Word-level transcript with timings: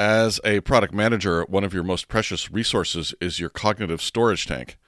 As 0.00 0.40
a 0.44 0.60
product 0.60 0.94
manager, 0.94 1.44
one 1.48 1.64
of 1.64 1.74
your 1.74 1.82
most 1.82 2.06
precious 2.06 2.52
resources 2.52 3.16
is 3.20 3.40
your 3.40 3.50
cognitive 3.50 4.00
storage 4.00 4.46
tank. 4.46 4.78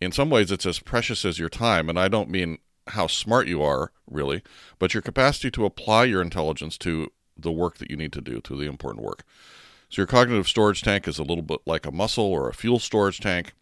In 0.00 0.12
some 0.12 0.30
ways, 0.30 0.50
it's 0.50 0.64
as 0.64 0.78
precious 0.78 1.26
as 1.26 1.38
your 1.38 1.50
time, 1.50 1.90
and 1.90 1.98
I 1.98 2.08
don't 2.08 2.30
mean 2.30 2.56
how 2.86 3.06
smart 3.06 3.48
you 3.48 3.62
are, 3.62 3.92
really, 4.10 4.42
but 4.78 4.94
your 4.94 5.02
capacity 5.02 5.50
to 5.50 5.66
apply 5.66 6.04
your 6.04 6.22
intelligence 6.22 6.78
to 6.78 7.12
the 7.36 7.52
work 7.52 7.76
that 7.76 7.90
you 7.90 7.98
need 7.98 8.14
to 8.14 8.22
do, 8.22 8.40
to 8.40 8.56
the 8.56 8.64
important 8.64 9.04
work. 9.04 9.24
So, 9.90 10.00
your 10.00 10.06
cognitive 10.06 10.48
storage 10.48 10.80
tank 10.80 11.06
is 11.06 11.18
a 11.18 11.22
little 11.22 11.44
bit 11.44 11.60
like 11.66 11.84
a 11.84 11.92
muscle 11.92 12.24
or 12.24 12.48
a 12.48 12.54
fuel 12.54 12.78
storage 12.78 13.20
tank. 13.20 13.52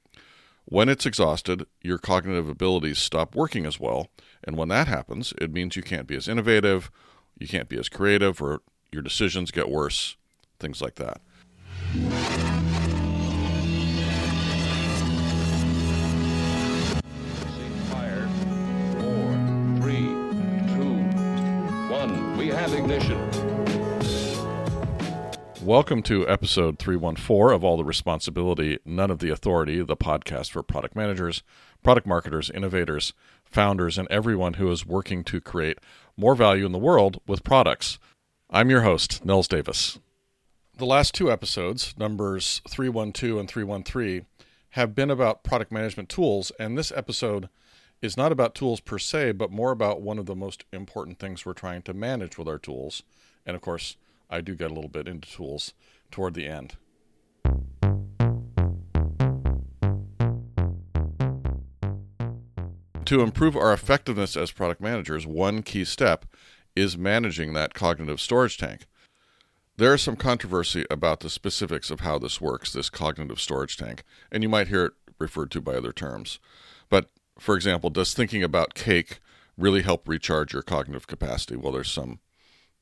When 0.64 0.88
it's 0.88 1.06
exhausted, 1.06 1.66
your 1.82 1.98
cognitive 1.98 2.48
abilities 2.48 3.00
stop 3.00 3.34
working 3.34 3.66
as 3.66 3.80
well. 3.80 4.10
And 4.44 4.56
when 4.56 4.68
that 4.68 4.86
happens, 4.86 5.34
it 5.38 5.52
means 5.52 5.74
you 5.74 5.82
can't 5.82 6.06
be 6.06 6.14
as 6.14 6.28
innovative, 6.28 6.92
you 7.36 7.48
can't 7.48 7.68
be 7.68 7.78
as 7.78 7.88
creative, 7.88 8.40
or 8.40 8.62
your 8.92 9.02
decisions 9.02 9.50
get 9.50 9.68
worse 9.68 10.16
things 10.64 10.80
like 10.80 10.94
that. 10.94 11.20
Fire. 17.90 18.26
Four, 18.96 19.82
three, 19.82 20.06
two, 20.72 20.94
one. 21.92 22.38
We 22.38 22.48
have 22.48 22.72
ignition. 22.72 23.20
Welcome 25.60 26.02
to 26.04 26.26
episode 26.26 26.78
314 26.78 27.54
of 27.54 27.62
All 27.62 27.76
the 27.76 27.84
Responsibility, 27.84 28.78
None 28.86 29.10
of 29.10 29.18
the 29.18 29.28
Authority, 29.28 29.82
the 29.82 29.98
podcast 29.98 30.50
for 30.50 30.62
product 30.62 30.96
managers, 30.96 31.42
product 31.82 32.06
marketers, 32.06 32.48
innovators, 32.48 33.12
founders, 33.44 33.98
and 33.98 34.08
everyone 34.10 34.54
who 34.54 34.70
is 34.70 34.86
working 34.86 35.24
to 35.24 35.42
create 35.42 35.78
more 36.16 36.34
value 36.34 36.64
in 36.64 36.72
the 36.72 36.78
world 36.78 37.20
with 37.26 37.44
products. 37.44 37.98
I'm 38.48 38.70
your 38.70 38.80
host, 38.80 39.26
Nils 39.26 39.46
Davis. 39.46 39.98
The 40.76 40.86
last 40.86 41.14
two 41.14 41.30
episodes, 41.30 41.94
numbers 41.96 42.60
312 42.68 43.38
and 43.38 43.48
313, 43.48 44.26
have 44.70 44.92
been 44.92 45.08
about 45.08 45.44
product 45.44 45.70
management 45.70 46.08
tools, 46.08 46.50
and 46.58 46.76
this 46.76 46.90
episode 46.90 47.48
is 48.02 48.16
not 48.16 48.32
about 48.32 48.56
tools 48.56 48.80
per 48.80 48.98
se, 48.98 49.32
but 49.32 49.52
more 49.52 49.70
about 49.70 50.02
one 50.02 50.18
of 50.18 50.26
the 50.26 50.34
most 50.34 50.64
important 50.72 51.20
things 51.20 51.46
we're 51.46 51.52
trying 51.52 51.82
to 51.82 51.94
manage 51.94 52.36
with 52.36 52.48
our 52.48 52.58
tools. 52.58 53.04
And 53.46 53.54
of 53.54 53.62
course, 53.62 53.96
I 54.28 54.40
do 54.40 54.56
get 54.56 54.72
a 54.72 54.74
little 54.74 54.90
bit 54.90 55.06
into 55.06 55.30
tools 55.30 55.74
toward 56.10 56.34
the 56.34 56.48
end. 56.48 56.74
To 63.04 63.20
improve 63.20 63.56
our 63.56 63.72
effectiveness 63.72 64.36
as 64.36 64.50
product 64.50 64.80
managers, 64.80 65.24
one 65.24 65.62
key 65.62 65.84
step 65.84 66.24
is 66.74 66.98
managing 66.98 67.52
that 67.52 67.74
cognitive 67.74 68.20
storage 68.20 68.58
tank. 68.58 68.86
There 69.76 69.92
is 69.92 70.02
some 70.02 70.14
controversy 70.14 70.84
about 70.88 71.20
the 71.20 71.30
specifics 71.30 71.90
of 71.90 72.00
how 72.00 72.18
this 72.18 72.40
works, 72.40 72.72
this 72.72 72.88
cognitive 72.88 73.40
storage 73.40 73.76
tank, 73.76 74.04
and 74.30 74.42
you 74.42 74.48
might 74.48 74.68
hear 74.68 74.84
it 74.84 74.92
referred 75.18 75.50
to 75.50 75.60
by 75.60 75.74
other 75.74 75.92
terms. 75.92 76.38
But 76.88 77.10
for 77.40 77.56
example, 77.56 77.90
does 77.90 78.14
thinking 78.14 78.44
about 78.44 78.74
cake 78.74 79.18
really 79.56 79.82
help 79.82 80.08
recharge 80.08 80.52
your 80.52 80.62
cognitive 80.62 81.08
capacity? 81.08 81.56
Well, 81.56 81.72
there's 81.72 81.90
some 81.90 82.20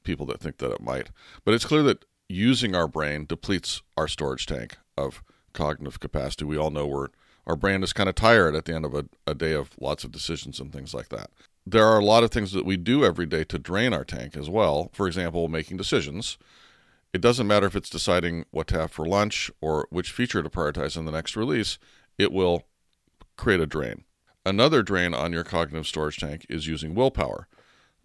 people 0.04 0.26
that 0.26 0.40
think 0.40 0.58
that 0.58 0.70
it 0.70 0.82
might. 0.82 1.10
But 1.44 1.54
it's 1.54 1.64
clear 1.64 1.82
that 1.84 2.04
using 2.28 2.74
our 2.74 2.88
brain 2.88 3.24
depletes 3.24 3.80
our 3.96 4.08
storage 4.08 4.44
tank 4.44 4.76
of 4.96 5.22
cognitive 5.54 5.98
capacity. 5.98 6.44
We 6.44 6.58
all 6.58 6.70
know 6.70 6.86
we're 6.86 7.08
our 7.46 7.56
brain 7.56 7.82
is 7.82 7.92
kind 7.92 8.08
of 8.08 8.14
tired 8.14 8.54
at 8.54 8.66
the 8.66 8.74
end 8.74 8.84
of 8.84 8.94
a, 8.94 9.06
a 9.26 9.34
day 9.34 9.52
of 9.52 9.70
lots 9.80 10.04
of 10.04 10.12
decisions 10.12 10.60
and 10.60 10.72
things 10.72 10.94
like 10.94 11.08
that. 11.08 11.30
There 11.66 11.84
are 11.84 11.98
a 11.98 12.04
lot 12.04 12.22
of 12.22 12.30
things 12.30 12.52
that 12.52 12.64
we 12.64 12.76
do 12.76 13.04
every 13.04 13.26
day 13.26 13.42
to 13.44 13.58
drain 13.58 13.92
our 13.92 14.04
tank 14.04 14.36
as 14.36 14.48
well. 14.48 14.90
For 14.92 15.08
example, 15.08 15.48
making 15.48 15.76
decisions. 15.76 16.38
It 17.12 17.20
doesn't 17.20 17.46
matter 17.46 17.66
if 17.66 17.76
it's 17.76 17.90
deciding 17.90 18.46
what 18.50 18.66
to 18.68 18.78
have 18.78 18.90
for 18.90 19.06
lunch 19.06 19.50
or 19.60 19.86
which 19.90 20.10
feature 20.10 20.42
to 20.42 20.48
prioritize 20.48 20.96
in 20.96 21.04
the 21.04 21.12
next 21.12 21.36
release, 21.36 21.78
it 22.16 22.32
will 22.32 22.64
create 23.36 23.60
a 23.60 23.66
drain. 23.66 24.04
Another 24.46 24.82
drain 24.82 25.12
on 25.12 25.32
your 25.32 25.44
cognitive 25.44 25.86
storage 25.86 26.16
tank 26.16 26.46
is 26.48 26.66
using 26.66 26.94
willpower, 26.94 27.48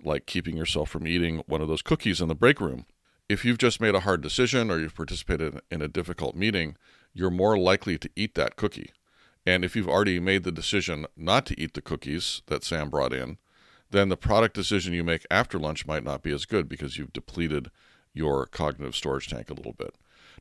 like 0.04 0.26
keeping 0.26 0.58
yourself 0.58 0.90
from 0.90 1.08
eating 1.08 1.42
one 1.48 1.62
of 1.62 1.70
those 1.70 1.81
cookies 1.81 2.20
in 2.20 2.28
the 2.28 2.36
break 2.36 2.59
room. 2.59 2.86
If 3.30 3.46
you've 3.46 3.58
just 3.58 3.81
made 3.81 3.96
a 3.96 4.02
hard 4.02 4.22
decision 4.22 4.70
or 4.70 4.78
you've 4.78 4.96
participated 4.96 5.62
in 5.72 5.81
a 5.81 5.88
difficult 5.88 6.36
meeting, 6.36 6.76
you're 7.14 7.31
more 7.31 7.58
likely 7.58 7.98
to 7.98 8.10
eat 8.16 8.36
that 8.36 8.58
cookie. 8.58 8.92
And 9.46 9.64
if 9.64 9.76
you've 9.76 9.88
already 9.88 10.20
made 10.20 10.44
the 10.44 10.52
decision 10.52 11.08
not 11.16 11.46
to 11.46 11.60
eat 11.60 11.74
the 11.74 11.81
cookies 11.81 12.42
that 12.48 12.66
Sam 12.66 12.90
brought 12.90 13.14
in, 13.14 13.38
then 13.90 14.10
the 14.10 14.18
product 14.18 14.54
decision 14.54 14.94
you 14.94 15.04
make 15.04 15.26
after 15.31 15.58
lunch 15.58 15.88
might 15.88 16.04
not 16.04 16.22
be 16.22 16.34
as 16.34 16.46
good 16.46 16.68
because 16.68 16.98
you've 16.98 17.14
depleted 17.14 17.72
your 18.18 18.46
cognitive 18.48 18.96
storage 18.96 19.28
tank 19.28 19.50
a 19.50 19.54
little 19.54 19.74
bit. 19.74 19.96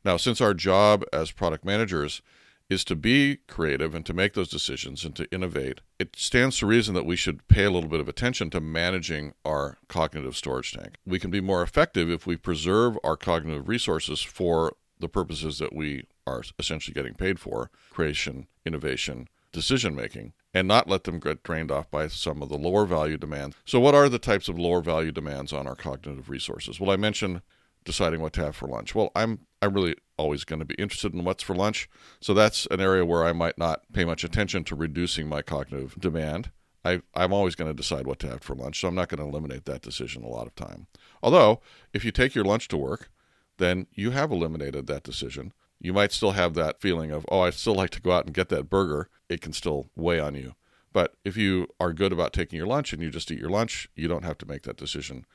Now, 0.04 0.16
since 0.16 0.40
our 0.40 0.54
job 0.54 1.04
as 1.12 1.30
product 1.30 1.64
managers 1.64 2.22
is 2.68 2.84
to 2.84 2.96
be 2.96 3.38
creative 3.46 3.94
and 3.94 4.04
to 4.06 4.12
make 4.12 4.34
those 4.34 4.48
decisions 4.48 5.04
and 5.04 5.14
to 5.14 5.30
innovate, 5.32 5.80
it 5.98 6.16
stands 6.16 6.58
to 6.58 6.66
reason 6.66 6.94
that 6.94 7.06
we 7.06 7.16
should 7.16 7.46
pay 7.48 7.64
a 7.64 7.70
little 7.70 7.88
bit 7.88 8.00
of 8.00 8.08
attention 8.08 8.50
to 8.50 8.60
managing 8.60 9.34
our 9.44 9.78
cognitive 9.88 10.36
storage 10.36 10.72
tank. 10.72 10.96
We 11.06 11.20
can 11.20 11.30
be 11.30 11.40
more 11.40 11.62
effective 11.62 12.10
if 12.10 12.26
we 12.26 12.36
preserve 12.36 12.98
our 13.04 13.16
cognitive 13.16 13.68
resources 13.68 14.20
for 14.20 14.74
the 14.98 15.08
purposes 15.08 15.58
that 15.58 15.74
we 15.74 16.06
are 16.26 16.42
essentially 16.58 16.94
getting 16.94 17.14
paid 17.14 17.38
for 17.38 17.70
creation, 17.90 18.48
innovation, 18.64 19.28
decision 19.52 19.94
making, 19.94 20.32
and 20.52 20.66
not 20.66 20.88
let 20.88 21.04
them 21.04 21.20
get 21.20 21.42
drained 21.42 21.70
off 21.70 21.90
by 21.90 22.08
some 22.08 22.42
of 22.42 22.48
the 22.48 22.58
lower 22.58 22.84
value 22.84 23.16
demands. 23.16 23.56
So, 23.64 23.78
what 23.78 23.94
are 23.94 24.08
the 24.08 24.18
types 24.18 24.48
of 24.48 24.58
lower 24.58 24.82
value 24.82 25.12
demands 25.12 25.52
on 25.52 25.66
our 25.66 25.76
cognitive 25.76 26.28
resources? 26.28 26.80
Well, 26.80 26.90
I 26.90 26.96
mentioned 26.96 27.42
deciding 27.86 28.20
what 28.20 28.34
to 28.34 28.44
have 28.44 28.54
for 28.54 28.68
lunch. 28.68 28.94
Well, 28.94 29.10
I'm 29.16 29.46
I'm 29.62 29.72
really 29.72 29.94
always 30.18 30.44
going 30.44 30.58
to 30.58 30.66
be 30.66 30.74
interested 30.74 31.14
in 31.14 31.24
what's 31.24 31.42
for 31.42 31.54
lunch, 31.54 31.88
so 32.20 32.34
that's 32.34 32.66
an 32.66 32.80
area 32.80 33.06
where 33.06 33.24
I 33.24 33.32
might 33.32 33.56
not 33.56 33.80
pay 33.94 34.04
much 34.04 34.24
attention 34.24 34.64
to 34.64 34.74
reducing 34.74 35.26
my 35.28 35.40
cognitive 35.40 35.94
demand. 35.98 36.50
I, 36.84 37.02
I'm 37.14 37.32
always 37.32 37.56
going 37.56 37.70
to 37.70 37.74
decide 37.74 38.06
what 38.06 38.20
to 38.20 38.28
have 38.28 38.42
for 38.42 38.54
lunch, 38.54 38.80
so 38.80 38.88
I'm 38.88 38.94
not 38.94 39.08
going 39.08 39.18
to 39.18 39.28
eliminate 39.28 39.64
that 39.64 39.82
decision 39.82 40.22
a 40.22 40.28
lot 40.28 40.46
of 40.46 40.54
time. 40.54 40.86
Although, 41.22 41.60
if 41.92 42.04
you 42.04 42.12
take 42.12 42.34
your 42.34 42.44
lunch 42.44 42.68
to 42.68 42.76
work, 42.76 43.10
then 43.56 43.86
you 43.92 44.12
have 44.12 44.30
eliminated 44.30 44.86
that 44.86 45.02
decision. 45.02 45.52
You 45.80 45.92
might 45.92 46.12
still 46.12 46.32
have 46.32 46.54
that 46.54 46.80
feeling 46.80 47.10
of, 47.10 47.26
oh, 47.28 47.40
I'd 47.40 47.54
still 47.54 47.74
like 47.74 47.90
to 47.90 48.00
go 48.00 48.12
out 48.12 48.26
and 48.26 48.34
get 48.34 48.50
that 48.50 48.70
burger. 48.70 49.08
It 49.28 49.40
can 49.40 49.52
still 49.52 49.86
weigh 49.96 50.20
on 50.20 50.36
you. 50.36 50.54
But 50.92 51.16
if 51.24 51.36
you 51.36 51.68
are 51.80 51.92
good 51.92 52.12
about 52.12 52.32
taking 52.32 52.56
your 52.56 52.68
lunch 52.68 52.92
and 52.92 53.02
you 53.02 53.10
just 53.10 53.30
eat 53.30 53.40
your 53.40 53.50
lunch, 53.50 53.88
you 53.96 54.06
don't 54.06 54.24
have 54.24 54.38
to 54.38 54.46
make 54.46 54.62
that 54.62 54.76
decision 54.76 55.26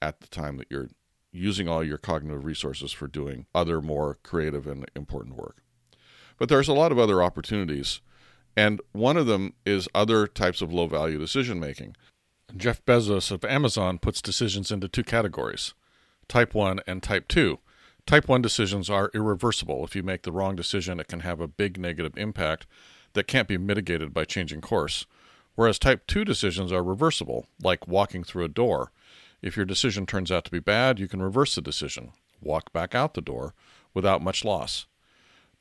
at 0.00 0.20
the 0.20 0.28
time 0.28 0.56
that 0.58 0.68
you're 0.70 0.88
using 1.32 1.68
all 1.68 1.84
your 1.84 1.98
cognitive 1.98 2.44
resources 2.44 2.92
for 2.92 3.06
doing 3.06 3.46
other 3.54 3.80
more 3.80 4.18
creative 4.22 4.66
and 4.66 4.90
important 4.96 5.36
work. 5.36 5.62
But 6.38 6.48
there's 6.48 6.68
a 6.68 6.74
lot 6.74 6.92
of 6.92 6.98
other 6.98 7.22
opportunities, 7.22 8.00
and 8.56 8.80
one 8.92 9.16
of 9.16 9.26
them 9.26 9.54
is 9.64 9.88
other 9.94 10.26
types 10.26 10.60
of 10.60 10.72
low 10.72 10.86
value 10.86 11.18
decision 11.18 11.60
making. 11.60 11.96
Jeff 12.56 12.84
Bezos 12.84 13.30
of 13.30 13.44
Amazon 13.44 13.98
puts 13.98 14.20
decisions 14.20 14.70
into 14.70 14.88
two 14.88 15.04
categories 15.04 15.74
type 16.28 16.54
1 16.54 16.80
and 16.86 17.02
type 17.02 17.26
2. 17.28 17.58
Type 18.06 18.28
1 18.28 18.40
decisions 18.40 18.88
are 18.88 19.10
irreversible. 19.12 19.84
If 19.84 19.96
you 19.96 20.02
make 20.02 20.22
the 20.22 20.32
wrong 20.32 20.54
decision, 20.54 21.00
it 21.00 21.08
can 21.08 21.20
have 21.20 21.40
a 21.40 21.48
big 21.48 21.78
negative 21.78 22.16
impact 22.16 22.66
that 23.12 23.26
can't 23.26 23.48
be 23.48 23.58
mitigated 23.58 24.14
by 24.14 24.24
changing 24.24 24.60
course. 24.60 25.06
Whereas 25.56 25.78
type 25.78 26.06
2 26.06 26.24
decisions 26.24 26.72
are 26.72 26.82
reversible, 26.82 27.46
like 27.62 27.88
walking 27.88 28.22
through 28.22 28.44
a 28.44 28.48
door. 28.48 28.92
If 29.42 29.56
your 29.56 29.66
decision 29.66 30.06
turns 30.06 30.30
out 30.30 30.44
to 30.44 30.50
be 30.50 30.60
bad, 30.60 30.98
you 30.98 31.08
can 31.08 31.22
reverse 31.22 31.54
the 31.54 31.62
decision, 31.62 32.12
walk 32.40 32.72
back 32.72 32.94
out 32.94 33.14
the 33.14 33.20
door 33.20 33.54
without 33.94 34.22
much 34.22 34.44
loss. 34.44 34.86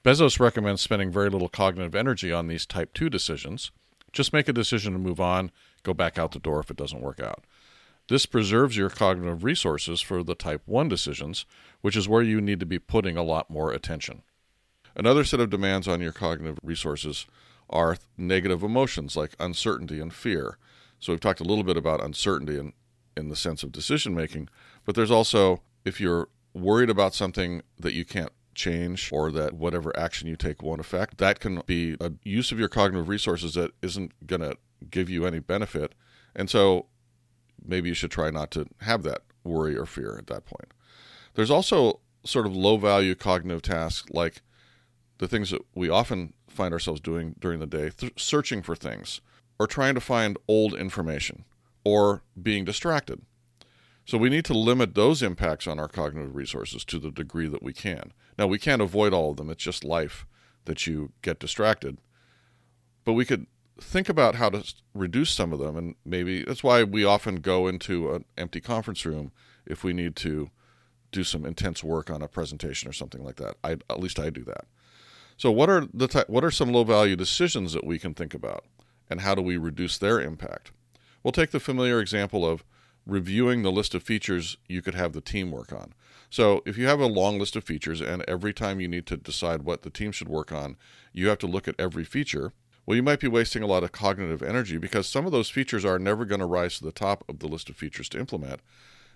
Bezos 0.04 0.40
recommends 0.40 0.82
spending 0.82 1.12
very 1.12 1.30
little 1.30 1.50
cognitive 1.50 1.96
energy 1.96 2.32
on 2.32 2.48
these 2.48 2.66
type 2.66 2.94
2 2.94 3.10
decisions. 3.10 3.72
Just 4.12 4.34
make 4.34 4.48
a 4.48 4.54
decision 4.54 4.94
to 4.94 5.00
move 5.00 5.20
on, 5.20 5.52
go 5.84 5.94
back 5.94 6.18
out 6.18 6.32
the 6.32 6.40
door 6.40 6.60
if 6.60 6.72
it 6.72 6.78
doesn't 6.78 7.02
work 7.02 7.20
out. 7.20 7.46
This 8.08 8.26
preserves 8.26 8.76
your 8.76 8.90
cognitive 8.90 9.44
resources 9.44 10.02
for 10.02 10.24
the 10.24 10.36
type 10.36 10.64
1 10.66 10.90
decisions, 10.90 11.46
which 11.82 11.96
is 11.96 12.10
where 12.10 12.24
you 12.24 12.42
need 12.42 12.60
to 12.60 12.66
be 12.66 12.80
putting 12.80 13.18
a 13.18 13.24
lot 13.24 13.50
more 13.50 13.72
attention. 13.72 14.24
Another 14.96 15.24
set 15.24 15.40
of 15.40 15.52
demands 15.52 15.88
on 15.88 16.02
your 16.02 16.12
cognitive 16.12 16.60
resources 16.64 17.28
are 17.70 17.98
negative 18.18 18.64
emotions 18.64 19.16
like 19.16 19.36
uncertainty 19.40 20.00
and 20.00 20.14
fear. 20.14 20.58
So 21.00 21.14
we've 21.14 21.20
talked 21.20 21.40
a 21.40 21.46
little 21.46 21.64
bit 21.64 21.78
about 21.78 22.04
uncertainty 22.04 22.58
in, 22.58 22.74
in 23.20 23.30
the 23.30 23.36
sense 23.36 23.64
of 23.64 23.72
decision 23.72 24.16
making, 24.16 24.50
but 24.86 24.96
there's 24.96 25.12
also 25.12 25.62
if 25.86 26.00
you're 26.02 26.30
worried 26.54 26.90
about 26.90 27.14
something 27.14 27.62
that 27.80 27.94
you 27.94 28.06
can't 28.06 28.32
change 28.56 29.10
or 29.12 29.32
that 29.32 29.54
whatever 29.54 29.98
action 29.98 30.28
you 30.28 30.36
take 30.36 30.62
won't 30.62 30.82
affect, 30.82 31.18
that 31.18 31.40
can 31.40 31.62
be 31.66 31.96
a 32.02 32.12
use 32.24 32.52
of 32.52 32.60
your 32.60 32.68
cognitive 32.68 33.08
resources 33.08 33.54
that 33.54 33.72
isn't 33.82 34.28
going 34.28 34.42
to 34.42 34.56
give 34.90 35.10
you 35.10 35.26
any 35.26 35.40
benefit. 35.40 35.94
And 36.36 36.50
so 36.50 36.88
maybe 37.64 37.90
you 37.90 37.96
should 37.96 38.12
try 38.12 38.30
not 38.30 38.52
to 38.52 38.66
have 38.82 39.04
that 39.04 39.22
worry 39.44 39.78
or 39.78 39.86
fear 39.86 40.18
at 40.18 40.28
that 40.28 40.46
point. 40.46 40.72
There's 41.36 41.52
also 41.52 42.02
sort 42.26 42.46
of 42.46 42.56
low 42.56 42.78
value 42.78 43.16
cognitive 43.16 43.62
tasks 43.62 44.10
like 44.12 44.42
the 45.20 45.28
things 45.28 45.52
that 45.52 45.62
we 45.74 45.90
often 45.90 46.34
find 46.48 46.74
ourselves 46.74 47.00
doing 47.00 47.36
during 47.40 47.60
the 47.60 47.68
day, 47.68 47.90
th- 47.90 48.22
searching 48.22 48.62
for 48.62 48.76
things 48.76 49.22
or 49.58 49.68
trying 49.68 49.94
to 49.94 50.02
find 50.02 50.38
old 50.48 50.74
information 50.74 51.46
or 51.90 52.24
being 52.42 52.66
distracted. 52.66 53.22
So 54.06 54.18
we 54.18 54.30
need 54.30 54.46
to 54.46 54.54
limit 54.54 54.94
those 54.94 55.24
impacts 55.24 55.68
on 55.68 55.80
our 55.80 55.88
cognitive 55.88 56.36
resources 56.36 56.86
to 56.86 57.00
the 57.00 57.12
degree 57.12 57.48
that 57.48 57.64
we 57.64 57.74
can. 57.74 58.14
Now, 58.38 58.48
we 58.48 58.60
can't 58.60 58.82
avoid 58.82 59.14
all 59.14 59.32
of 59.32 59.38
them, 59.38 59.50
it's 59.50 59.64
just 59.64 59.84
life 59.84 60.26
that 60.66 60.86
you 60.88 61.12
get 61.22 61.40
distracted. 61.40 61.98
But 63.06 63.14
we 63.14 63.26
could 63.26 63.48
think 63.82 64.10
about 64.10 64.36
how 64.36 64.50
to 64.50 64.74
reduce 64.94 65.32
some 65.32 65.54
of 65.54 65.60
them, 65.60 65.78
and 65.78 65.96
maybe 66.06 66.44
that's 66.44 66.64
why 66.64 66.84
we 66.84 67.04
often 67.06 67.38
go 67.38 67.68
into 67.68 68.14
an 68.14 68.26
empty 68.38 68.62
conference 68.62 69.06
room 69.06 69.32
if 69.66 69.84
we 69.84 69.94
need 69.94 70.16
to 70.18 70.50
do 71.12 71.24
some 71.24 71.46
intense 71.46 71.84
work 71.84 72.10
on 72.10 72.22
a 72.22 72.28
presentation 72.28 72.90
or 72.90 72.94
something 72.94 73.24
like 73.24 73.38
that. 73.38 73.56
I, 73.64 73.74
at 73.90 74.00
least 74.00 74.20
I 74.20 74.30
do 74.30 74.44
that. 74.44 74.66
So, 75.38 75.52
what 75.52 75.70
are 75.70 75.88
the 75.94 76.08
ty- 76.08 76.26
what 76.28 76.44
are 76.44 76.52
some 76.52 76.72
low 76.72 76.84
value 76.84 77.16
decisions 77.16 77.74
that 77.74 77.86
we 77.86 77.98
can 77.98 78.14
think 78.14 78.34
about, 78.34 78.66
and 79.10 79.22
how 79.22 79.36
do 79.36 79.42
we 79.42 79.58
reduce 79.58 79.98
their 79.98 80.20
impact? 80.20 80.72
We'll 81.24 81.32
take 81.32 81.52
the 81.52 81.60
familiar 81.60 82.00
example 82.00 82.46
of 82.46 82.64
reviewing 83.06 83.64
the 83.64 83.72
list 83.72 83.96
of 83.96 84.04
features 84.04 84.58
you 84.68 84.82
could 84.82 84.96
have 84.96 85.14
the 85.14 85.22
team 85.22 85.52
work 85.52 85.74
on. 85.74 85.94
So, 86.30 86.62
if 86.66 86.78
you 86.78 86.86
have 86.86 87.00
a 87.00 87.08
long 87.08 87.40
list 87.40 87.56
of 87.56 87.64
features, 87.64 88.02
and 88.02 88.24
every 88.28 88.54
time 88.54 88.80
you 88.80 88.88
need 88.88 89.08
to 89.08 89.18
decide 89.18 89.64
what 89.64 89.82
the 89.82 89.90
team 89.90 90.12
should 90.12 90.30
work 90.30 90.52
on, 90.52 90.78
you 91.12 91.28
have 91.30 91.40
to 91.40 91.48
look 91.48 91.68
at 91.68 91.76
every 91.80 92.04
feature. 92.04 92.54
Well, 92.86 92.96
you 92.96 93.04
might 93.04 93.20
be 93.20 93.28
wasting 93.28 93.64
a 93.64 93.68
lot 93.68 93.84
of 93.84 93.92
cognitive 93.92 94.44
energy 94.44 94.78
because 94.78 95.08
some 95.08 95.26
of 95.26 95.32
those 95.32 95.50
features 95.50 95.86
are 95.86 95.98
never 95.98 96.26
going 96.26 96.40
to 96.40 96.46
rise 96.46 96.78
to 96.78 96.84
the 96.84 96.92
top 96.92 97.24
of 97.28 97.40
the 97.40 97.48
list 97.48 97.70
of 97.70 97.76
features 97.76 98.10
to 98.10 98.20
implement 98.20 98.62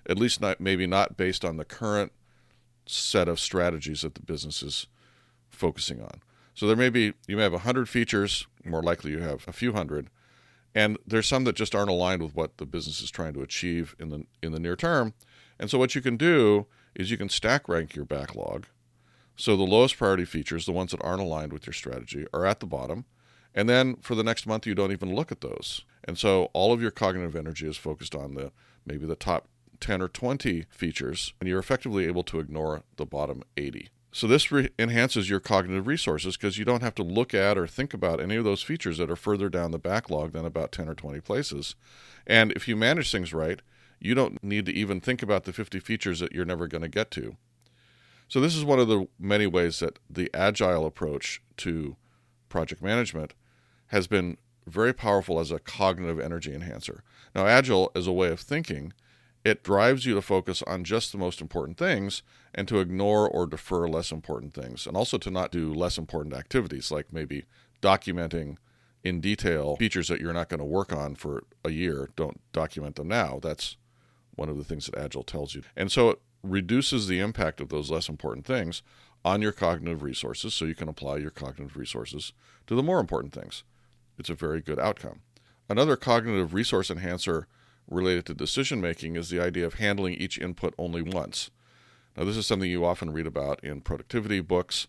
at 0.08 0.20
least 0.20 0.42
not 0.42 0.60
maybe 0.60 0.88
not 0.88 1.18
based 1.18 1.46
on 1.46 1.58
the 1.58 1.66
current 1.66 2.12
set 2.86 3.28
of 3.28 3.40
strategies 3.40 4.02
that 4.02 4.16
the 4.16 4.22
business 4.22 4.62
is 4.62 4.88
focusing 5.50 6.02
on. 6.02 6.22
So 6.54 6.68
there 6.68 6.76
may 6.76 6.90
be 6.90 7.14
you 7.28 7.38
may 7.38 7.44
have 7.44 7.54
100 7.54 7.90
features, 7.90 8.48
more 8.66 8.84
likely 8.84 9.12
you 9.12 9.20
have 9.20 9.48
a 9.48 9.54
few 9.54 9.74
hundred, 9.74 10.10
and 10.75 10.98
there's 11.06 11.28
some 11.28 11.44
that 11.44 11.56
just 11.56 11.75
aren't 11.75 11.90
aligned 11.90 12.22
with 12.22 12.36
what 12.36 12.58
the 12.58 12.66
business 12.66 13.02
is 13.02 13.12
trying 13.12 13.34
to 13.34 13.42
achieve 13.42 13.96
in 14.00 14.10
the 14.10 14.25
in 14.42 14.52
the 14.52 14.60
near 14.60 14.75
term. 14.75 15.14
And 15.60 15.70
so 15.70 15.78
what 15.78 15.96
you 15.96 16.02
can 16.02 16.18
do 16.18 16.68
is 16.96 17.12
you 17.12 17.18
can 17.18 17.30
stack 17.30 17.68
rank 17.68 17.96
your 17.96 18.06
backlog. 18.06 18.66
So 19.36 19.56
the 19.56 19.64
lowest 19.64 19.98
priority 19.98 20.25
features, 20.25 20.66
the 20.66 20.72
ones 20.72 20.92
that 20.92 21.04
aren't 21.04 21.22
aligned 21.22 21.54
with 21.54 21.66
your 21.66 21.74
strategy, 21.74 22.25
are 22.34 22.46
at 22.46 22.60
the 22.60 22.68
bottom. 22.68 23.06
And 23.56 23.70
then 23.70 23.98
for 23.98 24.16
the 24.16 24.24
next 24.24 24.48
month 24.48 24.66
you 24.66 24.75
don't 24.75 24.92
even 24.92 25.16
look 25.16 25.31
at 25.31 25.42
those. 25.42 25.86
And 26.04 26.18
so 26.18 26.46
all 26.54 26.74
of 26.74 26.81
your 26.81 26.92
cognitive 26.92 27.36
energy 27.36 27.68
is 27.68 27.78
focused 27.78 28.16
on 28.16 28.36
the 28.36 28.52
maybe 28.86 29.06
the 29.06 29.16
top 29.16 29.48
10 29.80 30.02
or 30.02 30.08
20 30.08 30.66
features, 30.69 31.34
and 31.40 31.50
you're 31.50 31.60
effectively 31.60 32.06
able 32.06 32.24
to 32.24 32.40
ignore 32.40 32.84
the 32.96 33.06
bottom 33.06 33.44
80. 33.58 33.90
So 34.13 34.27
this 34.27 34.51
re- 34.51 34.69
enhances 34.77 35.27
your 35.27 35.39
cognitive 35.39 35.88
resources 35.88 36.38
because 36.38 36.60
you 36.60 36.65
don't 36.65 36.83
have 36.83 36.94
to 36.95 37.04
look 37.04 37.33
at 37.33 37.57
or 37.57 37.65
think 37.65 37.95
about 37.95 38.21
any 38.21 38.36
of 38.36 38.44
those 38.44 38.62
features 38.62 39.00
that 39.00 39.10
are 39.10 39.15
further 39.15 39.50
down 39.50 39.71
the 39.71 39.80
backlog 39.80 40.33
than 40.33 40.45
about 40.45 40.71
10 40.71 40.88
or 40.88 40.94
20 40.94 41.19
places. 41.19 41.75
And 42.27 42.51
if 42.51 42.68
you 42.68 42.75
manage 42.75 43.12
things 43.12 43.33
right, 43.33 43.60
you 44.00 44.13
don't 44.13 44.42
need 44.44 44.68
to 44.68 44.71
even 44.71 45.01
think 45.01 45.24
about 45.24 45.45
the 45.45 45.51
50 45.51 45.80
features 45.80 46.19
that 46.19 46.31
you're 46.31 46.45
never 46.45 46.68
going 46.68 46.83
to 46.83 46.89
get 46.89 47.10
to. 47.12 47.38
So 48.27 48.39
this 48.39 48.56
is 48.56 48.63
one 48.63 48.80
of 48.80 48.88
the 48.88 49.07
many 49.19 49.48
ways 49.48 49.80
that 49.80 49.98
the 50.07 50.30
agile 50.31 50.86
approach 50.86 51.42
to 51.57 51.95
project 52.50 52.83
management 52.83 53.33
has 53.88 54.06
been 54.06 54.38
very 54.68 54.94
powerful 54.94 55.39
as 55.39 55.50
a 55.50 55.59
cognitive 55.59 56.19
energy 56.19 56.54
enhancer. 56.54 57.04
Now 57.33 57.48
agile 57.48 57.92
is 57.95 58.06
a 58.06 58.12
way 58.12 58.30
of 58.30 58.39
thinking 58.39 58.94
it 59.44 59.63
drives 59.63 60.06
you 60.06 60.13
to 60.16 60.22
focus 60.22 60.63
on 60.66 60.84
just 60.84 61.12
the 61.12 61.18
most 61.18 61.42
important 61.42 61.78
things 61.78 62.24
and 62.56 62.68
to 62.68 62.80
ignore 62.80 63.28
or 63.30 63.45
defer 63.45 63.88
less 63.88 64.12
important 64.12 64.54
things, 64.54 64.88
and 64.88 64.95
also 64.95 65.18
to 65.18 65.31
not 65.31 65.51
do 65.51 65.74
less 65.74 65.98
important 65.98 66.36
activities 66.36 66.92
like 66.92 67.12
maybe 67.12 67.45
documenting 67.81 68.57
in 69.04 69.19
detail 69.19 69.75
features 69.75 70.07
that 70.07 70.22
you're 70.22 70.34
not 70.34 70.48
going 70.48 70.60
to 70.60 70.66
work 70.66 70.94
on 70.94 71.16
for 71.16 71.44
a 71.66 71.72
year. 71.72 72.10
Don't 72.16 72.40
document 72.54 72.95
them 72.95 73.10
now. 73.10 73.40
That's 73.42 73.75
one 74.36 74.50
of 74.50 74.57
the 74.57 74.63
things 74.63 74.86
that 74.86 74.98
Agile 74.98 75.24
tells 75.24 75.54
you. 75.54 75.63
And 75.75 75.92
so 75.92 76.12
it 76.12 76.19
reduces 76.42 77.07
the 77.07 77.19
impact 77.19 77.60
of 77.60 77.69
those 77.69 77.92
less 77.92 78.07
important 78.07 78.45
things 78.45 78.81
on 79.25 79.42
your 79.42 79.51
cognitive 79.51 80.04
resources 80.04 80.54
so 80.54 80.66
you 80.66 80.75
can 80.75 80.90
apply 80.90 81.18
your 81.18 81.31
cognitive 81.31 81.78
resources 81.78 82.34
to 82.68 82.75
the 82.75 82.84
more 82.84 83.00
important 83.00 83.34
things. 83.34 83.63
It's 84.18 84.30
a 84.30 84.36
very 84.36 84.62
good 84.62 84.80
outcome. 84.80 85.22
Another 85.69 85.95
cognitive 85.95 86.54
resource 86.54 86.90
enhancer 86.90 87.48
related 87.89 88.25
to 88.25 88.33
decision 88.33 88.81
making 88.81 89.15
is 89.15 89.30
the 89.30 89.39
idea 89.39 89.65
of 89.65 89.75
handling 89.75 90.15
each 90.15 90.38
input 90.38 90.74
only 90.77 91.01
once. 91.01 91.51
Now, 92.15 92.24
this 92.24 92.38
is 92.38 92.45
something 92.45 92.69
you 92.69 92.85
often 92.85 93.12
read 93.12 93.27
about 93.27 93.63
in 93.63 93.81
productivity 93.81 94.39
books. 94.39 94.88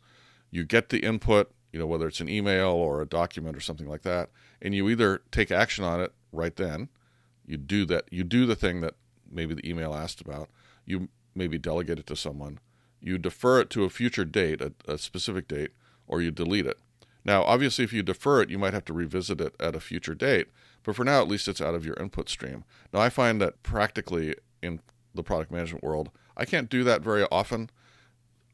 You 0.50 0.64
get 0.64 0.90
the 0.90 1.00
input, 1.00 1.50
you 1.72 1.78
know, 1.78 1.86
whether 1.86 2.06
it's 2.06 2.20
an 2.20 2.28
email 2.28 2.68
or 2.68 3.00
a 3.00 3.06
document 3.06 3.56
or 3.56 3.60
something 3.60 3.88
like 3.88 4.02
that, 4.02 4.30
and 4.60 4.74
you 4.74 4.88
either 4.88 5.22
take 5.30 5.50
action 5.50 5.84
on 5.84 6.00
it 6.00 6.12
right 6.32 6.54
then, 6.54 6.88
you 7.46 7.56
do 7.56 7.84
that, 7.86 8.04
you 8.10 8.24
do 8.24 8.46
the 8.46 8.56
thing 8.56 8.80
that 8.80 8.94
maybe 9.30 9.54
the 9.54 9.68
email 9.68 9.94
asked 9.94 10.20
about, 10.20 10.48
you 10.84 11.08
maybe 11.34 11.58
delegate 11.58 11.98
it 11.98 12.06
to 12.06 12.16
someone, 12.16 12.60
you 13.00 13.18
defer 13.18 13.60
it 13.60 13.70
to 13.70 13.84
a 13.84 13.90
future 13.90 14.24
date, 14.24 14.60
a, 14.60 14.72
a 14.86 14.98
specific 14.98 15.48
date, 15.48 15.70
or 16.06 16.20
you 16.20 16.30
delete 16.30 16.66
it. 16.66 16.78
Now, 17.24 17.42
obviously, 17.42 17.84
if 17.84 17.92
you 17.92 18.02
defer 18.02 18.42
it, 18.42 18.50
you 18.50 18.58
might 18.58 18.74
have 18.74 18.84
to 18.86 18.92
revisit 18.92 19.40
it 19.40 19.54
at 19.58 19.74
a 19.74 19.80
future 19.80 20.14
date, 20.14 20.48
but 20.84 20.94
for 20.94 21.04
now, 21.04 21.20
at 21.20 21.28
least 21.28 21.48
it's 21.48 21.60
out 21.60 21.74
of 21.74 21.84
your 21.84 21.96
input 21.96 22.28
stream. 22.28 22.64
Now, 22.92 23.00
I 23.00 23.08
find 23.08 23.40
that 23.40 23.62
practically 23.62 24.34
in 24.62 24.80
the 25.14 25.22
product 25.22 25.50
management 25.50 25.82
world, 25.82 26.10
I 26.36 26.44
can't 26.44 26.68
do 26.68 26.84
that 26.84 27.02
very 27.02 27.24
often. 27.32 27.70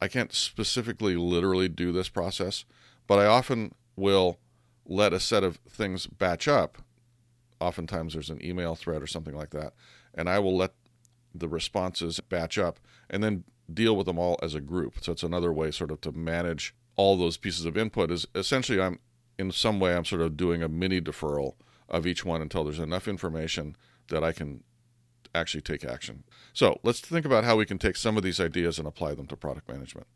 I 0.01 0.09
can't 0.09 0.33
specifically, 0.33 1.17
literally 1.17 1.69
do 1.69 1.93
this 1.93 2.09
process, 2.09 2.65
but 3.07 3.19
I 3.19 3.27
often 3.27 3.75
will 3.97 4.39
let 4.87 5.13
a 5.13 5.21
set 5.21 5.45
of 5.45 5.57
things 5.69 6.07
batch 6.07 6.49
up. 6.49 6.79
Oftentimes, 7.61 8.15
there's 8.15 8.31
an 8.31 8.45
email 8.45 8.75
thread 8.75 9.03
or 9.03 9.07
something 9.07 9.37
like 9.37 9.51
that, 9.51 9.75
and 10.15 10.29
I 10.29 10.39
will 10.39 10.57
let 10.57 10.73
the 11.35 11.49
responses 11.49 12.21
batch 12.21 12.59
up 12.59 12.81
and 13.09 13.23
then 13.23 13.45
deal 13.73 13.97
with 13.97 14.07
them 14.07 14.19
all 14.19 14.39
as 14.43 14.55
a 14.55 14.61
group. 14.61 14.97
So 15.01 15.13
it's 15.13 15.23
another 15.23 15.53
way, 15.53 15.71
sort 15.71 15.91
of, 15.91 16.01
to 16.03 16.13
manage 16.13 16.75
all 16.97 17.17
those 17.17 17.37
pieces 17.37 17.65
of 17.65 17.77
input. 17.77 18.11
Is 18.11 18.27
essentially 18.35 18.81
I'm 18.81 18.99
in 19.39 19.53
some 19.53 19.81
way 19.81 19.95
I'm 19.95 20.05
sort 20.05 20.23
of 20.23 20.37
doing 20.37 20.63
a 20.63 20.69
mini 20.69 21.01
deferral 21.01 21.55
of 21.91 22.07
each 22.07 22.25
one 22.25 22.41
until 22.43 22.65
there's 22.65 22.79
enough 22.79 23.09
information 23.09 23.77
that 24.09 24.25
I 24.25 24.33
can 24.33 24.63
actually 25.35 25.61
take 25.61 25.85
action. 25.85 26.25
So 26.53 26.81
let's 26.83 27.01
think 27.01 27.25
about 27.25 27.45
how 27.45 27.57
we 27.57 27.67
can 27.67 27.79
take 27.79 27.97
some 27.97 28.17
of 28.17 28.23
these 28.23 28.41
ideas 28.41 28.79
and 28.79 28.87
apply 28.87 29.15
them 29.15 29.27
to 29.29 29.37
product 29.37 29.69
management. 29.69 30.07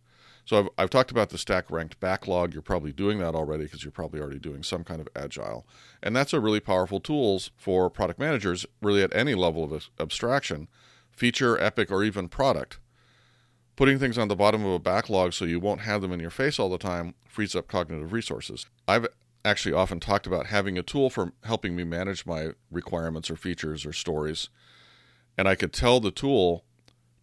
So 0.45 0.59
I've, 0.59 0.69
I've 0.77 0.91
talked 0.91 1.11
about 1.11 1.31
the 1.31 1.39
stack 1.39 1.71
ranked 1.71 1.99
backlog. 2.01 2.53
You're 2.53 2.63
probably 2.63 2.93
doing 2.93 3.19
that 3.21 3.35
already 3.35 3.65
because 3.65 3.83
you're 3.83 3.93
probably 3.93 4.21
already 4.21 4.39
doing 4.39 4.63
some 4.63 4.85
kind 4.85 5.01
of 5.01 5.09
agile. 5.17 5.67
And 6.03 6.15
that's 6.15 6.33
a 6.33 6.41
really 6.41 6.61
powerful 6.61 7.01
tools 7.01 7.51
for 7.57 7.89
product 7.89 8.19
managers, 8.19 8.67
really 8.83 9.03
at 9.03 9.15
any 9.15 9.35
level 9.35 9.65
of 9.65 9.89
abstraction, 9.99 10.69
feature, 11.13 11.59
epic, 11.59 11.91
or 11.91 12.05
even 12.05 12.29
product. 12.29 12.79
Putting 13.77 13.99
things 13.99 14.19
on 14.19 14.29
the 14.29 14.37
bottom 14.37 14.65
of 14.65 14.73
a 14.73 14.79
backlog 14.79 15.33
so 15.33 15.45
you 15.45 15.59
won't 15.59 15.81
have 15.81 16.03
them 16.03 16.13
in 16.13 16.21
your 16.21 16.31
face 16.31 16.59
all 16.59 16.69
the 16.69 16.79
time 16.79 17.15
frees 17.27 17.57
up 17.57 17.67
cognitive 17.67 18.13
resources. 18.13 18.67
I've 18.87 19.09
actually 19.45 19.75
often 19.75 20.01
talked 20.01 20.27
about 20.27 20.47
having 20.47 20.79
a 20.79 20.83
tool 20.83 21.11
for 21.11 21.33
helping 21.45 21.77
me 21.77 21.85
manage 21.85 22.25
my 22.25 22.51
requirements 22.71 23.31
or 23.31 23.37
features 23.37 23.85
or 23.85 23.93
stories. 23.93 24.49
And 25.37 25.47
I 25.47 25.55
could 25.55 25.73
tell 25.73 26.01
the 26.01 26.11
tool, 26.11 26.65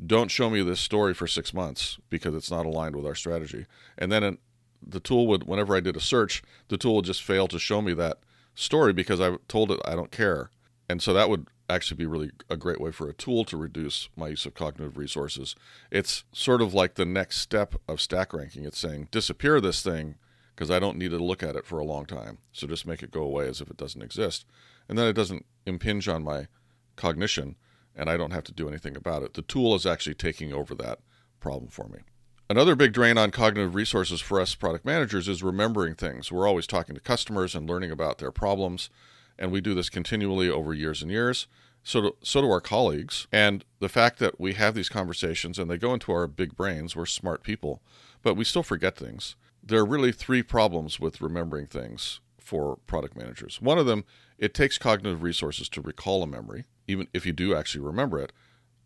don't 0.06 0.30
show 0.30 0.50
me 0.50 0.62
this 0.62 0.80
story 0.80 1.13
for 1.13 1.28
six 1.28 1.54
months 1.54 1.98
because 2.10 2.36
it's 2.36 2.51
not 2.51 2.66
aligned 2.66 2.96
with 2.96 3.06
our 3.06 3.16
strategy. 3.16 3.66
And 3.98 4.12
then 4.12 4.38
the 4.86 5.00
tool 5.00 5.28
would, 5.28 5.46
whenever 5.46 5.75
I 5.75 5.80
did 5.80 5.96
a 5.96 6.01
search, 6.01 6.44
the 6.68 6.78
tool 6.78 6.98
would 6.98 7.06
just 7.06 7.24
fail 7.24 7.48
to 7.48 7.60
show 7.60 7.82
me 7.82 7.94
that 7.94 8.20
story 8.54 8.94
because 8.94 9.20
I 9.20 9.38
told 9.48 9.72
it 9.72 9.80
I 9.86 9.96
don't 9.96 10.12
care. 10.12 10.50
And 10.90 11.01
so 11.01 11.13
that 11.13 11.30
would 11.30 11.48
actually 11.70 11.98
be 11.98 12.06
really 12.06 12.32
a 12.50 12.58
great 12.58 12.82
way 12.82 12.92
for 12.92 13.08
a 13.08 13.13
tool 13.13 13.46
to 13.46 13.56
reduce 13.56 14.10
my 14.16 14.30
use 14.30 14.46
of 14.46 14.54
cognitive 14.54 14.98
resources. 14.98 15.56
It's 15.90 16.25
sort 16.34 16.62
of 16.62 16.74
like 16.74 16.96
the 16.96 17.06
next 17.06 17.38
step 17.38 17.75
of 17.88 18.01
stack 18.01 18.34
ranking. 18.34 18.66
It's 18.66 18.80
saying 18.80 19.08
disappear 19.10 19.62
this 19.62 19.82
thing 19.82 20.16
because 20.62 20.70
I 20.70 20.77
don't 20.77 20.98
need 20.98 21.10
to 21.10 21.18
look 21.18 21.41
at 21.41 21.56
it 21.56 21.65
for 21.65 21.80
a 21.80 21.84
long 21.84 22.06
time. 22.06 22.38
So 22.51 22.68
just 22.68 22.86
make 22.86 23.01
it 23.01 23.10
go 23.10 23.24
away 23.24 23.48
as 23.48 23.62
if 23.62 23.72
it 23.72 23.77
doesn't 23.77 24.03
exist. 24.03 24.46
And 24.88 24.96
then 24.96 25.08
it 25.08 25.13
doesn't 25.13 25.48
impinge 25.65 26.08
on 26.08 26.24
my 26.24 26.50
cognition 26.96 27.56
and 27.96 28.08
I 28.08 28.15
don't 28.15 28.30
have 28.30 28.44
to 28.44 28.51
do 28.51 28.68
anything 28.68 28.96
about 28.96 29.24
it. 29.24 29.34
The 29.34 29.41
tool 29.41 29.74
is 29.74 29.88
actually 29.88 30.13
taking 30.13 30.53
over 30.53 30.75
that 30.75 31.00
problem 31.39 31.72
for 31.72 31.88
me. 31.88 32.01
Another 32.48 32.75
big 32.75 32.94
drain 32.94 33.18
on 33.18 33.32
cognitive 33.32 33.74
resources 33.74 34.22
for 34.22 34.39
us 34.39 34.53
product 34.53 34.86
managers 34.86 35.27
is 35.27 35.41
remembering 35.41 35.96
things. 35.96 36.32
We're 36.32 36.48
always 36.48 36.68
talking 36.68 36.94
to 36.94 37.01
customers 37.01 37.56
and 37.56 37.68
learning 37.68 37.89
about 37.89 38.20
their 38.20 38.32
problems, 38.32 38.91
and 39.39 39.51
we 39.51 39.62
do 39.62 39.74
this 39.74 39.89
continually 39.89 40.48
over 40.48 40.75
years 40.75 41.01
and 41.01 41.10
years. 41.10 41.48
So 41.82 42.01
do, 42.01 42.15
so 42.22 42.41
do 42.41 42.51
our 42.51 42.62
colleagues. 42.62 43.25
And 43.32 43.65
the 43.80 43.89
fact 43.89 44.20
that 44.20 44.39
we 44.39 44.53
have 44.53 44.75
these 44.75 44.89
conversations 44.89 45.58
and 45.58 45.72
they 45.72 45.80
go 45.80 45.96
into 45.96 46.12
our 46.12 46.27
big 46.27 46.56
brains, 46.56 46.96
we're 46.96 47.08
smart 47.08 47.41
people, 47.41 47.82
but 48.22 48.36
we 48.36 48.44
still 48.44 48.62
forget 48.62 48.96
things 48.96 49.36
there 49.63 49.80
are 49.80 49.86
really 49.86 50.12
three 50.12 50.44
problems 50.44 51.00
with 51.00 51.22
remembering 51.22 51.68
things 51.68 52.20
for 52.39 52.77
product 52.88 53.15
managers. 53.15 53.62
One 53.62 53.77
of 53.77 53.86
them, 53.86 54.03
it 54.38 54.53
takes 54.53 54.77
cognitive 54.77 55.24
resources 55.24 55.70
to 55.70 55.82
recall 55.82 56.24
a 56.24 56.27
memory, 56.27 56.65
even 56.88 57.08
if 57.13 57.25
you 57.25 57.32
do 57.32 57.56
actually 57.56 57.86
remember 57.86 58.20
it. 58.20 58.32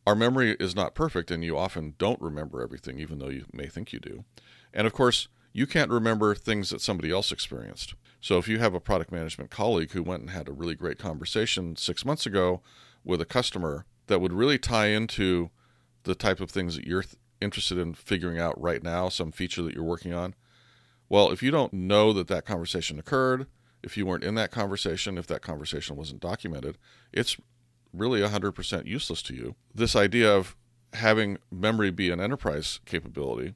Our 0.05 0.15
memory 0.15 0.55
is 0.59 0.75
not 0.75 0.93
perfect, 0.93 1.31
and 1.31 1.43
you 1.43 1.57
often 1.57 1.95
don't 1.97 2.21
remember 2.21 2.61
everything, 2.61 2.99
even 2.99 3.17
though 3.17 3.29
you 3.29 3.45
may 3.51 3.67
think 3.67 3.91
you 3.91 3.99
do. 3.99 4.23
And 4.73 4.85
of 4.85 4.93
course, 4.93 5.29
you 5.51 5.65
can't 5.65 5.89
remember 5.89 6.35
things 6.35 6.69
that 6.69 6.81
somebody 6.81 7.11
else 7.11 7.31
experienced. 7.31 7.95
So 8.19 8.37
if 8.37 8.47
you 8.47 8.59
have 8.59 8.73
a 8.73 8.79
product 8.79 9.11
management 9.11 9.49
colleague 9.49 9.91
who 9.91 10.03
went 10.03 10.21
and 10.21 10.29
had 10.31 10.49
a 10.49 10.53
really 10.53 10.75
great 10.75 10.99
conversation 10.99 11.75
six 11.75 12.03
months 12.03 12.25
ago 12.25 12.61
with 13.03 13.21
a 13.21 13.25
customer 13.25 13.85
that 14.07 14.19
would 14.19 14.33
really 14.33 14.59
tie 14.59 14.87
into 14.87 15.49
the 16.03 16.13
type 16.13 16.39
of 16.39 16.51
things 16.51 16.75
that 16.75 16.85
you're 16.85 17.05
interested 17.39 17.77
in 17.77 17.93
figuring 17.93 18.37
out 18.37 18.59
right 18.61 18.83
now, 18.83 19.09
some 19.09 19.31
feature 19.31 19.61
that 19.61 19.73
you're 19.73 19.83
working 19.83 20.13
on. 20.13 20.35
Well, 21.09 21.31
if 21.31 21.43
you 21.43 21.51
don't 21.51 21.73
know 21.73 22.13
that 22.13 22.27
that 22.27 22.45
conversation 22.45 22.97
occurred, 22.99 23.47
if 23.83 23.95
you 23.97 24.05
weren't 24.05 24.23
in 24.23 24.35
that 24.35 24.51
conversation, 24.51 25.17
if 25.17 25.27
that 25.27 25.41
conversation 25.41 25.95
wasn't 25.95 26.21
documented, 26.21 26.77
it's 27.13 27.37
really 27.93 28.21
100% 28.21 28.85
useless 28.85 29.21
to 29.21 29.35
you. 29.35 29.55
This 29.73 29.95
idea 29.95 30.35
of 30.35 30.55
having 30.93 31.37
memory 31.51 31.91
be 31.91 32.09
an 32.09 32.19
enterprise 32.19 32.79
capability, 32.85 33.53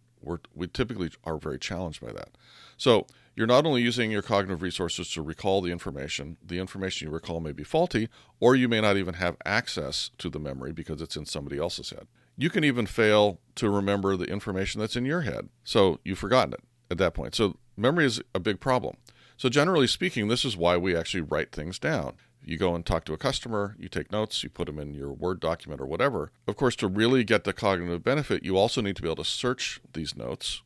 we 0.54 0.68
typically 0.68 1.12
are 1.24 1.38
very 1.38 1.58
challenged 1.58 2.02
by 2.06 2.12
that. 2.12 2.30
So 2.78 3.08
you're 3.36 3.48
not 3.48 3.66
only 3.66 3.82
using 3.82 4.12
your 4.12 4.22
cognitive 4.22 4.62
resources 4.62 5.10
to 5.12 5.22
recall 5.22 5.62
the 5.62 5.72
information, 5.72 6.38
the 6.46 6.60
information 6.60 7.08
you 7.08 7.14
recall 7.14 7.40
may 7.40 7.54
be 7.54 7.64
faulty, 7.64 8.10
or 8.40 8.56
you 8.56 8.68
may 8.68 8.82
not 8.82 8.98
even 8.98 9.16
have 9.16 9.38
access 9.46 10.12
to 10.20 10.30
the 10.30 10.40
memory 10.40 10.72
because 10.72 11.02
it's 11.02 11.16
in 11.16 11.26
somebody 11.26 11.58
else's 11.58 11.90
head. 11.90 12.08
You 12.38 12.50
can 12.50 12.64
even 12.64 12.86
fail 12.86 13.40
to 13.56 13.70
remember 13.70 14.16
the 14.16 14.26
information 14.26 14.80
that's 14.80 14.96
in 14.96 15.06
your 15.06 15.22
head. 15.22 15.50
So 15.64 16.00
you've 16.06 16.20
forgotten 16.20 16.54
it 16.54 16.62
at 16.90 16.98
that 16.98 17.14
point. 17.14 17.36
So 17.36 17.58
memory 17.78 18.06
is 18.06 18.22
a 18.34 18.40
big 18.40 18.60
problem. 18.60 18.98
So, 19.40 19.48
generally 19.48 19.88
speaking, 19.88 20.28
this 20.28 20.44
is 20.44 20.58
why 20.58 20.76
we 20.76 20.94
actually 20.94 21.22
write 21.22 21.54
things 21.54 21.80
down. 21.80 22.16
You 22.44 22.58
go 22.58 22.76
and 22.76 22.86
talk 22.86 23.06
to 23.06 23.14
a 23.14 23.18
customer, 23.18 23.74
you 23.80 23.88
take 23.88 24.12
notes, 24.12 24.44
you 24.44 24.50
put 24.50 24.66
them 24.66 24.78
in 24.78 24.94
your 24.94 25.14
Word 25.14 25.40
document 25.40 25.80
or 25.80 25.86
whatever. 25.86 26.34
Of 26.46 26.58
course, 26.58 26.76
to 26.78 26.88
really 26.88 27.24
get 27.24 27.46
the 27.46 27.54
cognitive 27.54 28.04
benefit, 28.04 28.44
you 28.44 28.58
also 28.58 28.82
need 28.82 28.98
to 28.98 29.02
be 29.02 29.08
able 29.08 29.24
to 29.24 29.30
search 29.30 29.80
these 29.94 30.14
notes. 30.14 30.62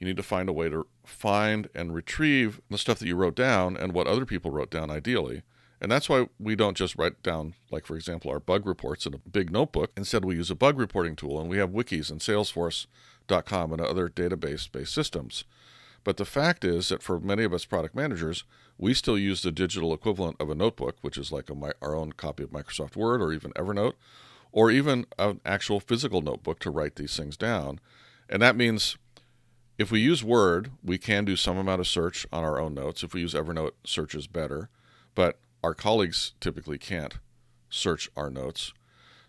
You 0.00 0.06
need 0.08 0.16
to 0.16 0.24
find 0.24 0.48
a 0.48 0.52
way 0.52 0.68
to 0.68 0.88
find 1.06 1.68
and 1.76 1.94
retrieve 1.94 2.60
the 2.68 2.78
stuff 2.78 2.98
that 2.98 3.06
you 3.06 3.14
wrote 3.14 3.36
down 3.36 3.76
and 3.76 3.92
what 3.92 4.08
other 4.08 4.26
people 4.26 4.50
wrote 4.50 4.72
down, 4.72 4.90
ideally. 4.90 5.42
And 5.80 5.88
that's 5.88 6.08
why 6.08 6.26
we 6.40 6.56
don't 6.56 6.76
just 6.76 6.96
write 6.96 7.22
down, 7.22 7.54
like, 7.70 7.86
for 7.86 7.94
example, 7.94 8.32
our 8.32 8.40
bug 8.40 8.66
reports 8.66 9.06
in 9.06 9.14
a 9.14 9.18
big 9.18 9.52
notebook. 9.52 9.92
Instead, 9.96 10.24
we 10.24 10.34
use 10.34 10.50
a 10.50 10.56
bug 10.56 10.76
reporting 10.76 11.14
tool, 11.14 11.40
and 11.40 11.48
we 11.48 11.58
have 11.58 11.70
wikis 11.70 12.10
and 12.10 12.20
Salesforce.com 12.20 12.88
and 13.28 13.80
other 13.80 14.08
database 14.08 14.70
based 14.70 14.94
systems. 14.94 15.44
But 16.04 16.16
the 16.16 16.24
fact 16.24 16.64
is 16.64 16.88
that 16.88 17.02
for 17.02 17.20
many 17.20 17.44
of 17.44 17.54
us 17.54 17.64
product 17.64 17.94
managers, 17.94 18.44
we 18.76 18.94
still 18.94 19.18
use 19.18 19.42
the 19.42 19.52
digital 19.52 19.94
equivalent 19.94 20.36
of 20.40 20.50
a 20.50 20.54
notebook, 20.54 20.96
which 21.00 21.16
is 21.16 21.30
like 21.30 21.48
a, 21.48 21.74
our 21.80 21.94
own 21.94 22.12
copy 22.12 22.42
of 22.42 22.50
Microsoft 22.50 22.96
Word 22.96 23.22
or 23.22 23.32
even 23.32 23.52
Evernote, 23.52 23.94
or 24.50 24.70
even 24.70 25.06
an 25.18 25.40
actual 25.46 25.78
physical 25.78 26.20
notebook 26.20 26.58
to 26.60 26.70
write 26.70 26.96
these 26.96 27.16
things 27.16 27.36
down. 27.36 27.78
And 28.28 28.42
that 28.42 28.56
means 28.56 28.96
if 29.78 29.90
we 29.90 30.00
use 30.00 30.24
Word, 30.24 30.72
we 30.82 30.98
can 30.98 31.24
do 31.24 31.36
some 31.36 31.56
amount 31.56 31.80
of 31.80 31.86
search 31.86 32.26
on 32.32 32.42
our 32.42 32.58
own 32.58 32.74
notes. 32.74 33.02
If 33.02 33.14
we 33.14 33.20
use 33.20 33.34
Evernote, 33.34 33.72
search 33.84 34.14
is 34.14 34.26
better, 34.26 34.68
but 35.14 35.38
our 35.62 35.74
colleagues 35.74 36.32
typically 36.40 36.78
can't 36.78 37.14
search 37.70 38.10
our 38.16 38.30
notes. 38.30 38.72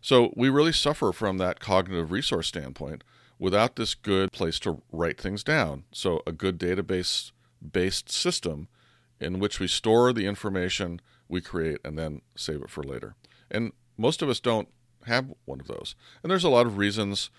So 0.01 0.33
we 0.35 0.49
really 0.49 0.73
suffer 0.73 1.11
from 1.11 1.37
that 1.37 1.59
cognitive 1.59 2.11
resource 2.11 2.47
standpoint 2.47 3.03
without 3.43 3.75
this 3.75 3.93
good 3.93 4.31
place 4.31 4.57
to 4.57 4.81
write 4.93 5.19
things 5.19 5.43
down. 5.43 5.83
So, 5.91 6.21
a 6.25 6.31
good 6.31 6.57
database 6.57 7.33
based 7.61 8.09
system 8.09 8.69
in 9.19 9.37
which 9.37 9.59
we 9.59 9.67
store 9.67 10.13
the 10.13 10.25
information 10.25 11.01
we 11.27 11.41
create 11.41 11.79
and 11.83 11.97
then 11.99 12.21
save 12.37 12.61
it 12.61 12.69
for 12.69 12.83
later. 12.83 13.15
And 13.51 13.73
most 13.97 14.21
of 14.21 14.29
us 14.29 14.39
don't 14.39 14.69
have 15.07 15.33
one 15.43 15.59
of 15.59 15.67
those. 15.67 15.93
And 16.23 16.31
there's 16.31 16.45
a 16.45 16.49
lot 16.49 16.65
of 16.65 16.77
reasons, 16.77 17.29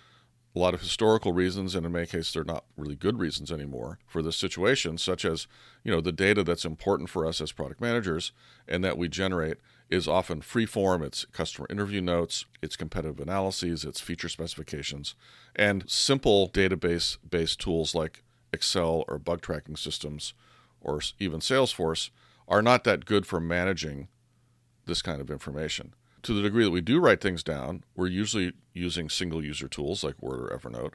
a 0.54 0.58
lot 0.58 0.75
of 0.75 0.82
historical 0.82 1.32
reasons, 1.32 1.75
and 1.75 1.87
in 1.87 1.92
many 1.92 2.04
cases, 2.04 2.34
they're 2.34 2.44
not 2.44 2.66
really 2.76 2.96
good 2.96 3.18
reasons 3.18 3.50
anymore 3.50 3.99
for 4.06 4.20
this 4.20 4.37
situation, 4.37 4.99
such 4.99 5.25
as, 5.25 5.46
you 5.84 5.90
know, 5.90 6.02
the 6.02 6.12
data 6.12 6.44
that's 6.44 6.66
important 6.66 7.08
for 7.08 7.25
us 7.25 7.40
as 7.40 7.50
product 7.50 7.80
managers 7.80 8.30
and 8.68 8.84
that 8.84 8.99
we 8.99 9.08
generate 9.08 9.56
is 9.91 10.09
often 10.09 10.41
free 10.41 10.67
form. 10.67 11.03
It's 11.03 11.25
customer 11.26 11.67
interview 11.71 12.00
notes, 12.00 12.47
it's 12.62 12.76
competitive 12.76 13.21
analyses, 13.21 13.85
it's 13.85 14.00
feature 14.00 14.29
specifications, 14.29 15.14
and 15.55 15.88
simple 15.88 16.49
database 16.49 17.19
based 17.29 17.61
tools 17.61 17.95
like 17.95 18.23
Excel 18.53 19.05
or 19.09 19.19
bug 19.19 19.41
tracking 19.41 19.76
systems 19.76 20.35
or 20.81 21.00
even 21.19 21.41
Salesforce 21.41 22.11
are 22.47 22.62
not 22.62 22.85
that 22.85 23.05
good 23.05 23.26
for 23.26 23.41
managing 23.41 24.09
this 24.87 25.03
kind 25.03 25.21
of 25.21 25.31
information. 25.31 25.95
To 26.23 26.33
the 26.33 26.43
degree 26.43 26.64
that 26.64 26.71
we 26.71 26.81
do 26.81 27.00
write 27.00 27.21
things 27.21 27.43
down, 27.43 27.85
we're 27.95 28.07
usually 28.07 28.53
using 28.73 29.09
single 29.09 29.45
user 29.45 29.69
tools 29.69 30.05
like 30.05 30.23
Word 30.23 30.41
or 30.41 30.59
Evernote. 30.59 30.93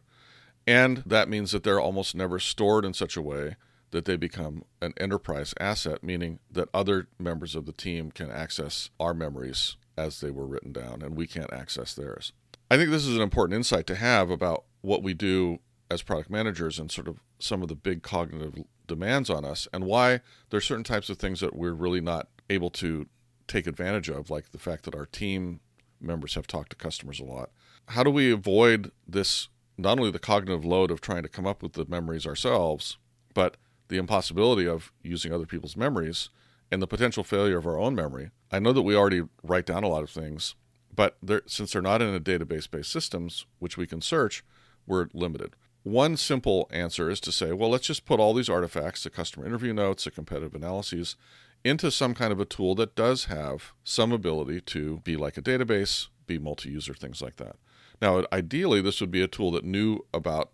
And 0.65 1.03
that 1.05 1.29
means 1.29 1.51
that 1.51 1.63
they're 1.63 1.79
almost 1.79 2.15
never 2.15 2.39
stored 2.39 2.85
in 2.85 2.93
such 2.93 3.17
a 3.17 3.21
way 3.21 3.55
that 3.91 4.05
they 4.05 4.15
become 4.15 4.63
an 4.81 4.93
enterprise 4.97 5.53
asset, 5.59 6.03
meaning 6.03 6.39
that 6.51 6.69
other 6.73 7.07
members 7.17 7.55
of 7.55 7.65
the 7.65 7.73
team 7.73 8.11
can 8.11 8.29
access 8.29 8.89
our 8.99 9.13
memories 9.13 9.77
as 9.97 10.21
they 10.21 10.31
were 10.31 10.47
written 10.47 10.71
down 10.71 11.01
and 11.01 11.15
we 11.15 11.27
can't 11.27 11.51
access 11.51 11.93
theirs. 11.93 12.31
I 12.71 12.77
think 12.77 12.89
this 12.89 13.05
is 13.05 13.15
an 13.15 13.21
important 13.21 13.57
insight 13.57 13.87
to 13.87 13.95
have 13.95 14.29
about 14.29 14.63
what 14.81 15.03
we 15.03 15.13
do 15.13 15.59
as 15.89 16.03
product 16.03 16.29
managers 16.29 16.79
and 16.79 16.91
sort 16.91 17.07
of 17.07 17.17
some 17.39 17.61
of 17.61 17.67
the 17.67 17.75
big 17.75 18.03
cognitive 18.03 18.63
demands 18.87 19.29
on 19.29 19.43
us 19.43 19.67
and 19.73 19.85
why 19.85 20.21
there 20.49 20.57
are 20.57 20.61
certain 20.61 20.83
types 20.83 21.09
of 21.09 21.17
things 21.17 21.39
that 21.39 21.55
we're 21.55 21.73
really 21.73 22.01
not 22.01 22.27
able 22.49 22.69
to 22.69 23.07
take 23.47 23.67
advantage 23.67 24.09
of 24.09 24.29
like 24.29 24.51
the 24.51 24.59
fact 24.59 24.83
that 24.85 24.95
our 24.95 25.05
team 25.05 25.59
members 25.99 26.35
have 26.35 26.47
talked 26.47 26.69
to 26.69 26.75
customers 26.75 27.19
a 27.19 27.25
lot. 27.25 27.49
How 27.87 28.03
do 28.03 28.11
we 28.11 28.31
avoid 28.31 28.91
this 29.07 29.49
not 29.77 29.97
only 29.97 30.11
the 30.11 30.19
cognitive 30.19 30.65
load 30.65 30.91
of 30.91 31.01
trying 31.01 31.23
to 31.23 31.29
come 31.29 31.47
up 31.47 31.63
with 31.63 31.73
the 31.73 31.85
memories 31.87 32.27
ourselves, 32.27 32.97
but 33.33 33.57
the 33.89 33.97
impossibility 33.97 34.67
of 34.67 34.91
using 35.03 35.33
other 35.33 35.45
people's 35.45 35.75
memories 35.75 36.29
and 36.71 36.81
the 36.81 36.87
potential 36.87 37.23
failure 37.23 37.57
of 37.57 37.67
our 37.67 37.77
own 37.77 37.95
memory. 37.95 38.29
I 38.51 38.59
know 38.59 38.71
that 38.71 38.83
we 38.83 38.95
already 38.95 39.23
write 39.43 39.65
down 39.65 39.83
a 39.83 39.87
lot 39.87 40.03
of 40.03 40.09
things, 40.09 40.55
but 40.95 41.17
they're, 41.21 41.41
since 41.45 41.73
they're 41.73 41.81
not 41.81 42.01
in 42.01 42.13
a 42.13 42.19
database 42.19 42.69
based 42.69 42.91
systems, 42.91 43.45
which 43.59 43.77
we 43.77 43.87
can 43.87 44.01
search, 44.01 44.43
we're 44.87 45.09
limited. 45.13 45.55
One 45.83 46.17
simple 46.17 46.69
answer 46.71 47.09
is 47.09 47.19
to 47.21 47.31
say, 47.31 47.51
well, 47.51 47.69
let's 47.69 47.87
just 47.87 48.05
put 48.05 48.19
all 48.19 48.33
these 48.33 48.49
artifacts, 48.49 49.03
the 49.03 49.09
customer 49.09 49.45
interview 49.45 49.73
notes, 49.73 50.03
the 50.03 50.11
competitive 50.11 50.53
analyses, 50.53 51.15
into 51.63 51.91
some 51.91 52.13
kind 52.13 52.31
of 52.31 52.39
a 52.39 52.45
tool 52.45 52.75
that 52.75 52.95
does 52.95 53.25
have 53.25 53.73
some 53.83 54.11
ability 54.11 54.61
to 54.61 54.99
be 55.03 55.15
like 55.15 55.37
a 55.37 55.41
database, 55.41 56.07
be 56.27 56.37
multi 56.37 56.69
user, 56.69 56.93
things 56.93 57.21
like 57.21 57.37
that. 57.37 57.55
Now, 58.01 58.23
ideally, 58.31 58.81
this 58.81 59.01
would 59.01 59.11
be 59.11 59.21
a 59.21 59.27
tool 59.27 59.51
that 59.51 59.65
knew 59.65 60.05
about 60.13 60.51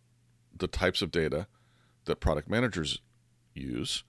the 0.55 0.67
types 0.67 1.01
of 1.01 1.11
data 1.11 1.47
that 2.05 2.19
product 2.19 2.49
managers 2.49 3.01
use 3.55 4.03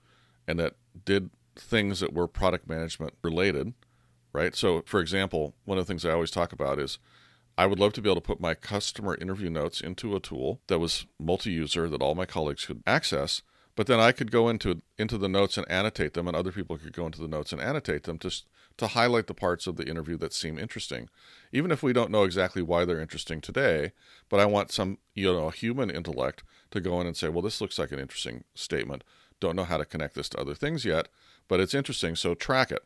and 0.47 0.59
that 0.59 0.75
did 1.05 1.29
things 1.55 1.99
that 1.99 2.13
were 2.13 2.27
product 2.27 2.69
management 2.69 3.13
related, 3.23 3.73
right? 4.31 4.55
So, 4.55 4.83
for 4.85 4.99
example, 4.99 5.55
one 5.65 5.77
of 5.77 5.85
the 5.85 5.91
things 5.91 6.05
I 6.05 6.11
always 6.11 6.31
talk 6.31 6.51
about 6.53 6.79
is 6.79 6.99
I 7.57 7.65
would 7.65 7.79
love 7.79 7.93
to 7.93 8.01
be 8.01 8.09
able 8.09 8.21
to 8.21 8.27
put 8.27 8.39
my 8.39 8.53
customer 8.53 9.15
interview 9.15 9.49
notes 9.49 9.81
into 9.81 10.15
a 10.15 10.19
tool 10.19 10.61
that 10.67 10.79
was 10.79 11.07
multi-user 11.19 11.89
that 11.89 12.01
all 12.01 12.13
my 12.13 12.25
colleagues 12.25 12.65
could 12.65 12.83
access, 12.85 13.41
but 13.75 13.87
then 13.87 13.99
I 13.99 14.11
could 14.11 14.31
go 14.31 14.47
into 14.47 14.81
into 14.97 15.17
the 15.17 15.27
notes 15.27 15.57
and 15.57 15.69
annotate 15.69 16.13
them, 16.13 16.27
and 16.27 16.35
other 16.35 16.51
people 16.51 16.77
could 16.77 16.93
go 16.93 17.05
into 17.05 17.21
the 17.21 17.27
notes 17.27 17.51
and 17.51 17.61
annotate 17.61 18.03
them 18.03 18.19
to 18.19 18.31
to 18.77 18.87
highlight 18.87 19.25
the 19.25 19.33
parts 19.33 19.65
of 19.65 19.75
the 19.75 19.87
interview 19.87 20.17
that 20.17 20.33
seem 20.33 20.59
interesting, 20.59 21.09
even 21.51 21.71
if 21.71 21.81
we 21.81 21.93
don't 21.93 22.11
know 22.11 22.23
exactly 22.23 22.61
why 22.61 22.85
they're 22.85 22.99
interesting 22.99 23.41
today. 23.41 23.91
But 24.29 24.39
I 24.39 24.45
want 24.45 24.71
some 24.71 24.99
you 25.15 25.31
know 25.31 25.49
human 25.49 25.89
intellect 25.89 26.43
to 26.71 26.79
go 26.79 27.01
in 27.01 27.07
and 27.07 27.17
say, 27.17 27.29
well, 27.29 27.41
this 27.41 27.61
looks 27.61 27.79
like 27.79 27.91
an 27.91 27.99
interesting 27.99 28.43
statement. 28.53 29.03
Don't 29.39 29.55
know 29.55 29.63
how 29.63 29.77
to 29.77 29.85
connect 29.85 30.15
this 30.15 30.29
to 30.29 30.39
other 30.39 30.55
things 30.55 30.85
yet, 30.85 31.07
but 31.47 31.59
it's 31.59 31.73
interesting, 31.73 32.15
so 32.15 32.33
track 32.33 32.71
it. 32.71 32.83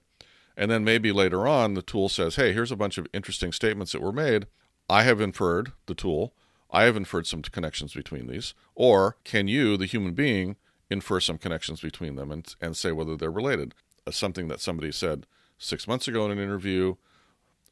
And 0.57 0.69
then 0.69 0.83
maybe 0.83 1.11
later 1.11 1.47
on, 1.47 1.73
the 1.73 1.81
tool 1.81 2.09
says, 2.09 2.35
hey, 2.35 2.53
here's 2.53 2.71
a 2.71 2.75
bunch 2.75 2.97
of 2.97 3.07
interesting 3.13 3.51
statements 3.51 3.93
that 3.93 4.01
were 4.01 4.11
made. 4.11 4.47
I 4.89 5.03
have 5.03 5.21
inferred, 5.21 5.71
the 5.85 5.95
tool, 5.95 6.33
I 6.69 6.83
have 6.83 6.97
inferred 6.97 7.27
some 7.27 7.41
connections 7.41 7.93
between 7.93 8.27
these. 8.27 8.53
Or 8.75 9.17
can 9.23 9.47
you, 9.47 9.77
the 9.77 9.85
human 9.85 10.13
being, 10.13 10.57
infer 10.89 11.19
some 11.19 11.37
connections 11.37 11.81
between 11.81 12.15
them 12.15 12.31
and, 12.31 12.53
and 12.59 12.75
say 12.75 12.91
whether 12.91 13.15
they're 13.15 13.31
related? 13.31 13.73
Uh, 14.05 14.11
something 14.11 14.47
that 14.47 14.59
somebody 14.59 14.91
said 14.91 15.25
six 15.57 15.87
months 15.87 16.07
ago 16.07 16.25
in 16.25 16.31
an 16.31 16.39
interview 16.39 16.95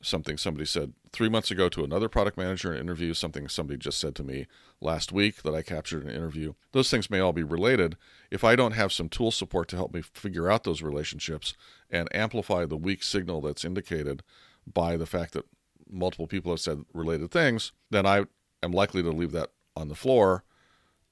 something 0.01 0.37
somebody 0.37 0.65
said 0.65 0.93
three 1.11 1.29
months 1.29 1.51
ago 1.51 1.67
to 1.69 1.83
another 1.83 2.07
product 2.07 2.37
manager 2.37 2.71
in 2.71 2.77
an 2.77 2.81
interview, 2.81 3.13
something 3.13 3.47
somebody 3.47 3.77
just 3.77 3.99
said 3.99 4.15
to 4.15 4.23
me 4.23 4.47
last 4.79 5.11
week 5.11 5.41
that 5.43 5.53
I 5.53 5.61
captured 5.61 6.03
in 6.03 6.09
an 6.09 6.15
interview. 6.15 6.53
Those 6.71 6.89
things 6.89 7.09
may 7.09 7.19
all 7.19 7.33
be 7.33 7.43
related. 7.43 7.97
If 8.31 8.43
I 8.43 8.55
don't 8.55 8.71
have 8.73 8.93
some 8.93 9.09
tool 9.09 9.31
support 9.31 9.67
to 9.69 9.75
help 9.75 9.93
me 9.93 10.01
figure 10.01 10.49
out 10.49 10.63
those 10.63 10.81
relationships 10.81 11.53
and 11.89 12.13
amplify 12.15 12.65
the 12.65 12.77
weak 12.77 13.03
signal 13.03 13.41
that's 13.41 13.65
indicated 13.65 14.23
by 14.71 14.95
the 14.95 15.05
fact 15.05 15.33
that 15.33 15.45
multiple 15.89 16.27
people 16.27 16.51
have 16.51 16.59
said 16.59 16.85
related 16.93 17.31
things, 17.31 17.71
then 17.89 18.05
I 18.05 18.25
am 18.63 18.71
likely 18.71 19.03
to 19.03 19.09
leave 19.09 19.31
that 19.33 19.51
on 19.75 19.89
the 19.89 19.95
floor 19.95 20.43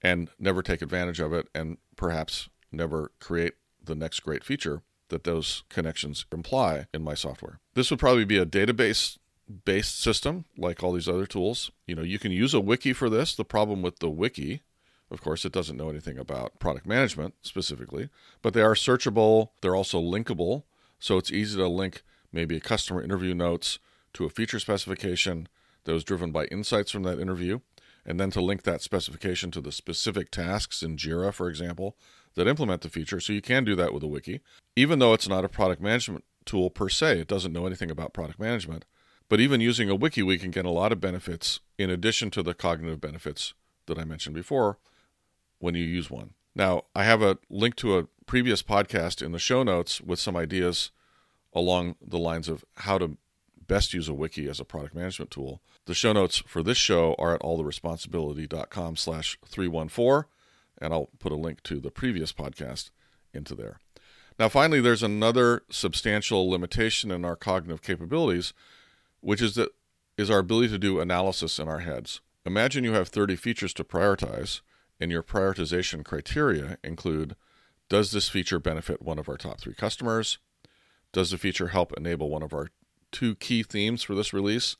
and 0.01 0.29
never 0.39 0.61
take 0.61 0.81
advantage 0.81 1.19
of 1.19 1.33
it 1.33 1.47
and 1.53 1.77
perhaps 1.95 2.49
never 2.71 3.11
create 3.19 3.53
the 3.83 3.95
next 3.95 4.19
great 4.21 4.43
feature 4.43 4.83
that 5.09 5.23
those 5.23 5.63
connections 5.69 6.25
imply 6.31 6.87
in 6.93 7.03
my 7.03 7.13
software. 7.13 7.59
This 7.73 7.89
would 7.89 7.99
probably 7.99 8.25
be 8.25 8.37
a 8.37 8.45
database 8.45 9.17
based 9.65 10.01
system 10.01 10.45
like 10.57 10.83
all 10.83 10.91
these 10.91 11.07
other 11.07 11.25
tools. 11.25 11.71
You 11.85 11.95
know, 11.95 12.01
you 12.01 12.19
can 12.19 12.31
use 12.31 12.53
a 12.53 12.59
wiki 12.59 12.93
for 12.93 13.09
this. 13.09 13.35
The 13.35 13.45
problem 13.45 13.81
with 13.81 13.99
the 13.99 14.09
wiki, 14.09 14.61
of 15.09 15.21
course, 15.21 15.45
it 15.45 15.53
doesn't 15.53 15.77
know 15.77 15.89
anything 15.89 16.17
about 16.17 16.59
product 16.59 16.85
management 16.85 17.35
specifically, 17.41 18.09
but 18.41 18.53
they 18.53 18.61
are 18.61 18.73
searchable. 18.73 19.49
They're 19.61 19.75
also 19.75 20.01
linkable. 20.01 20.63
So 20.99 21.17
it's 21.17 21.31
easy 21.31 21.57
to 21.57 21.67
link 21.67 22.03
maybe 22.31 22.57
a 22.57 22.61
customer 22.61 23.01
interview 23.01 23.33
notes 23.33 23.79
to 24.13 24.25
a 24.25 24.29
feature 24.29 24.59
specification 24.59 25.47
that 25.85 25.93
was 25.93 26.03
driven 26.03 26.31
by 26.31 26.45
insights 26.45 26.91
from 26.91 27.03
that 27.03 27.19
interview, 27.19 27.59
and 28.05 28.19
then 28.19 28.31
to 28.31 28.41
link 28.41 28.63
that 28.63 28.81
specification 28.81 29.51
to 29.51 29.61
the 29.61 29.71
specific 29.71 30.31
tasks 30.31 30.83
in 30.83 30.97
JIRA, 30.97 31.33
for 31.33 31.49
example, 31.49 31.95
that 32.37 32.47
implement 32.47 32.81
the 32.81 32.89
feature. 32.89 33.19
So 33.19 33.33
you 33.33 33.41
can 33.41 33.65
do 33.65 33.75
that 33.75 33.93
with 33.93 34.03
a 34.03 34.07
wiki, 34.07 34.39
even 34.75 34.99
though 34.99 35.13
it's 35.13 35.27
not 35.27 35.43
a 35.43 35.49
product 35.49 35.81
management 35.81 36.23
tool 36.45 36.69
per 36.69 36.87
se. 36.87 37.19
It 37.19 37.27
doesn't 37.27 37.51
know 37.51 37.65
anything 37.65 37.91
about 37.91 38.13
product 38.13 38.39
management. 38.39 38.85
But 39.27 39.41
even 39.41 39.59
using 39.59 39.89
a 39.89 39.95
wiki, 39.95 40.23
we 40.23 40.37
can 40.37 40.51
get 40.51 40.65
a 40.65 40.69
lot 40.69 40.93
of 40.93 41.01
benefits 41.01 41.59
in 41.77 41.89
addition 41.89 42.31
to 42.31 42.43
the 42.43 42.53
cognitive 42.53 43.01
benefits 43.01 43.53
that 43.87 43.99
I 43.99 44.05
mentioned 44.05 44.35
before 44.35 44.77
when 45.59 45.75
you 45.75 45.83
use 45.83 46.09
one. 46.09 46.33
Now, 46.55 46.83
I 46.95 47.03
have 47.03 47.21
a 47.21 47.37
link 47.49 47.75
to 47.77 47.97
a 47.97 48.07
previous 48.25 48.63
podcast 48.63 49.21
in 49.21 49.31
the 49.31 49.39
show 49.39 49.63
notes 49.63 49.99
with 49.99 50.19
some 50.19 50.37
ideas 50.37 50.91
along 51.53 51.95
the 52.01 52.19
lines 52.19 52.47
of 52.47 52.63
how 52.75 52.97
to 52.97 53.17
best 53.67 53.93
use 53.93 54.07
a 54.07 54.13
wiki 54.13 54.47
as 54.47 54.59
a 54.59 54.65
product 54.65 54.95
management 54.95 55.31
tool. 55.31 55.61
The 55.85 55.93
show 55.93 56.13
notes 56.13 56.37
for 56.47 56.63
this 56.63 56.77
show 56.77 57.15
are 57.19 57.35
at 57.35 57.41
alltheresponsibility.com 57.41 58.95
slash 58.95 59.37
314, 59.45 60.29
and 60.81 60.93
I'll 60.93 61.09
put 61.19 61.31
a 61.31 61.35
link 61.35 61.63
to 61.63 61.79
the 61.79 61.91
previous 61.91 62.31
podcast 62.31 62.91
into 63.33 63.55
there. 63.55 63.79
Now, 64.39 64.49
finally, 64.49 64.81
there's 64.81 65.03
another 65.03 65.63
substantial 65.69 66.49
limitation 66.49 67.09
in 67.11 67.25
our 67.25 67.35
cognitive 67.35 67.81
capabilities, 67.81 68.53
which 69.19 69.41
is 69.41 69.55
that 69.55 69.69
is 70.17 70.29
our 70.29 70.39
ability 70.39 70.69
to 70.69 70.79
do 70.79 70.99
analysis 70.99 71.59
in 71.59 71.67
our 71.67 71.79
heads. 71.79 72.21
Imagine 72.45 72.83
you 72.83 72.93
have 72.93 73.09
30 73.09 73.35
features 73.35 73.73
to 73.75 73.83
prioritize, 73.83 74.61
and 74.99 75.11
your 75.11 75.23
prioritization 75.23 76.03
criteria 76.03 76.77
include 76.83 77.35
does 77.89 78.11
this 78.11 78.27
feature 78.27 78.59
benefit 78.59 79.01
one 79.01 79.19
of 79.19 79.29
our 79.29 79.37
top 79.37 79.61
three 79.61 79.73
customers? 79.73 80.39
Does 81.13 81.31
the 81.31 81.37
feature 81.37 81.67
help 81.67 81.93
enable 81.95 82.29
one 82.29 82.43
of 82.43 82.53
our 82.53 82.69
two 83.11 83.35
key 83.35 83.63
themes 83.63 84.03
for 84.03 84.13
this 84.13 84.33
release? 84.33 84.75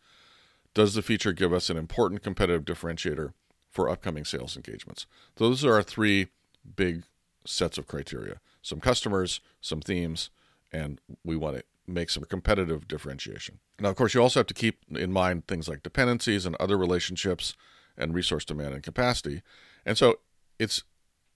Does 0.74 0.94
the 0.94 1.02
feature 1.02 1.32
give 1.32 1.54
us 1.54 1.70
an 1.70 1.78
important 1.78 2.22
competitive 2.22 2.66
differentiator 2.66 3.32
for 3.70 3.90
upcoming 3.90 4.26
sales 4.26 4.56
engagements? 4.56 5.06
Those 5.36 5.64
are 5.66 5.74
our 5.74 5.84
three 5.84 6.28
big 6.76 7.04
sets 7.46 7.78
of 7.78 7.88
criteria 7.88 8.40
some 8.62 8.82
customers, 8.82 9.40
some 9.62 9.80
themes, 9.80 10.30
and 10.74 11.00
we 11.24 11.38
want 11.38 11.56
to 11.56 11.64
make 11.88 12.10
some 12.10 12.24
competitive 12.26 12.86
differentiation. 12.86 13.60
Now, 13.80 13.90
of 13.90 13.96
course, 13.96 14.14
you 14.14 14.22
also 14.22 14.42
have 14.42 14.48
to 14.48 14.54
keep 14.54 14.80
in 14.90 15.14
mind 15.14 15.48
things 15.48 15.70
like 15.70 15.84
dependencies 15.84 16.46
and 16.46 16.54
other 16.58 16.78
relationships 16.78 17.56
and 17.98 18.14
resource 18.14 18.44
demand 18.44 18.74
and 18.74 18.84
capacity. 18.84 19.42
And 19.86 19.98
so 19.98 20.20
it's 20.60 20.84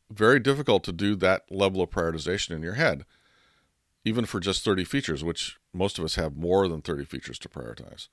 very 0.10 0.40
difficult 0.40 0.84
to 0.84 0.92
do 0.92 1.16
that 1.16 1.50
level 1.50 1.82
of 1.82 1.90
prioritization 1.90 2.52
in 2.52 2.62
your 2.62 2.74
head, 2.74 3.06
even 4.04 4.26
for 4.26 4.42
just 4.42 4.66
30 4.66 4.84
features, 4.84 5.24
which 5.24 5.58
most 5.74 5.98
of 5.98 6.04
us 6.04 6.16
have 6.16 6.36
more 6.36 6.68
than 6.68 6.82
30 6.82 7.06
features 7.06 7.40
to 7.40 7.50
prioritize. 7.50 8.10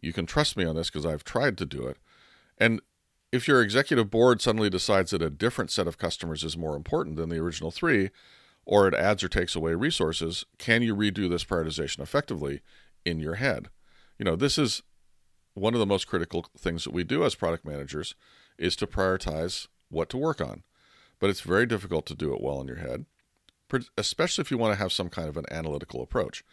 You 0.00 0.12
can 0.12 0.26
trust 0.26 0.56
me 0.56 0.64
on 0.64 0.76
this 0.76 0.88
because 0.88 1.06
I've 1.06 1.24
tried 1.24 1.58
to 1.58 1.66
do 1.66 1.86
it. 1.86 1.96
And 2.58 2.80
if 3.32 3.48
your 3.48 3.62
executive 3.62 4.10
board 4.10 4.42
suddenly 4.42 4.68
decides 4.68 5.10
that 5.10 5.22
a 5.22 5.30
different 5.30 5.70
set 5.70 5.88
of 5.88 5.98
customers 5.98 6.44
is 6.44 6.56
more 6.56 6.76
important 6.76 7.16
than 7.16 7.30
the 7.30 7.38
original 7.38 7.70
three, 7.70 8.10
or 8.64 8.86
it 8.86 8.94
adds 8.94 9.24
or 9.24 9.28
takes 9.28 9.56
away 9.56 9.74
resources, 9.74 10.44
can 10.58 10.82
you 10.82 10.94
redo 10.94 11.28
this 11.28 11.44
prioritization 11.44 12.00
effectively 12.00 12.60
in 13.04 13.18
your 13.18 13.36
head? 13.36 13.70
You 14.18 14.26
know, 14.26 14.36
this 14.36 14.58
is 14.58 14.82
one 15.54 15.74
of 15.74 15.80
the 15.80 15.86
most 15.86 16.06
critical 16.06 16.46
things 16.56 16.84
that 16.84 16.92
we 16.92 17.04
do 17.04 17.24
as 17.24 17.34
product 17.34 17.64
managers 17.64 18.14
is 18.58 18.76
to 18.76 18.86
prioritize 18.86 19.66
what 19.88 20.08
to 20.10 20.18
work 20.18 20.40
on. 20.40 20.62
But 21.18 21.30
it's 21.30 21.40
very 21.40 21.66
difficult 21.66 22.06
to 22.06 22.14
do 22.14 22.34
it 22.34 22.42
well 22.42 22.60
in 22.60 22.66
your 22.66 22.76
head, 22.76 23.06
especially 23.96 24.42
if 24.42 24.50
you 24.50 24.58
want 24.58 24.72
to 24.74 24.78
have 24.78 24.92
some 24.92 25.08
kind 25.08 25.28
of 25.28 25.36
an 25.36 25.46
analytical 25.50 26.02
approach. 26.02 26.44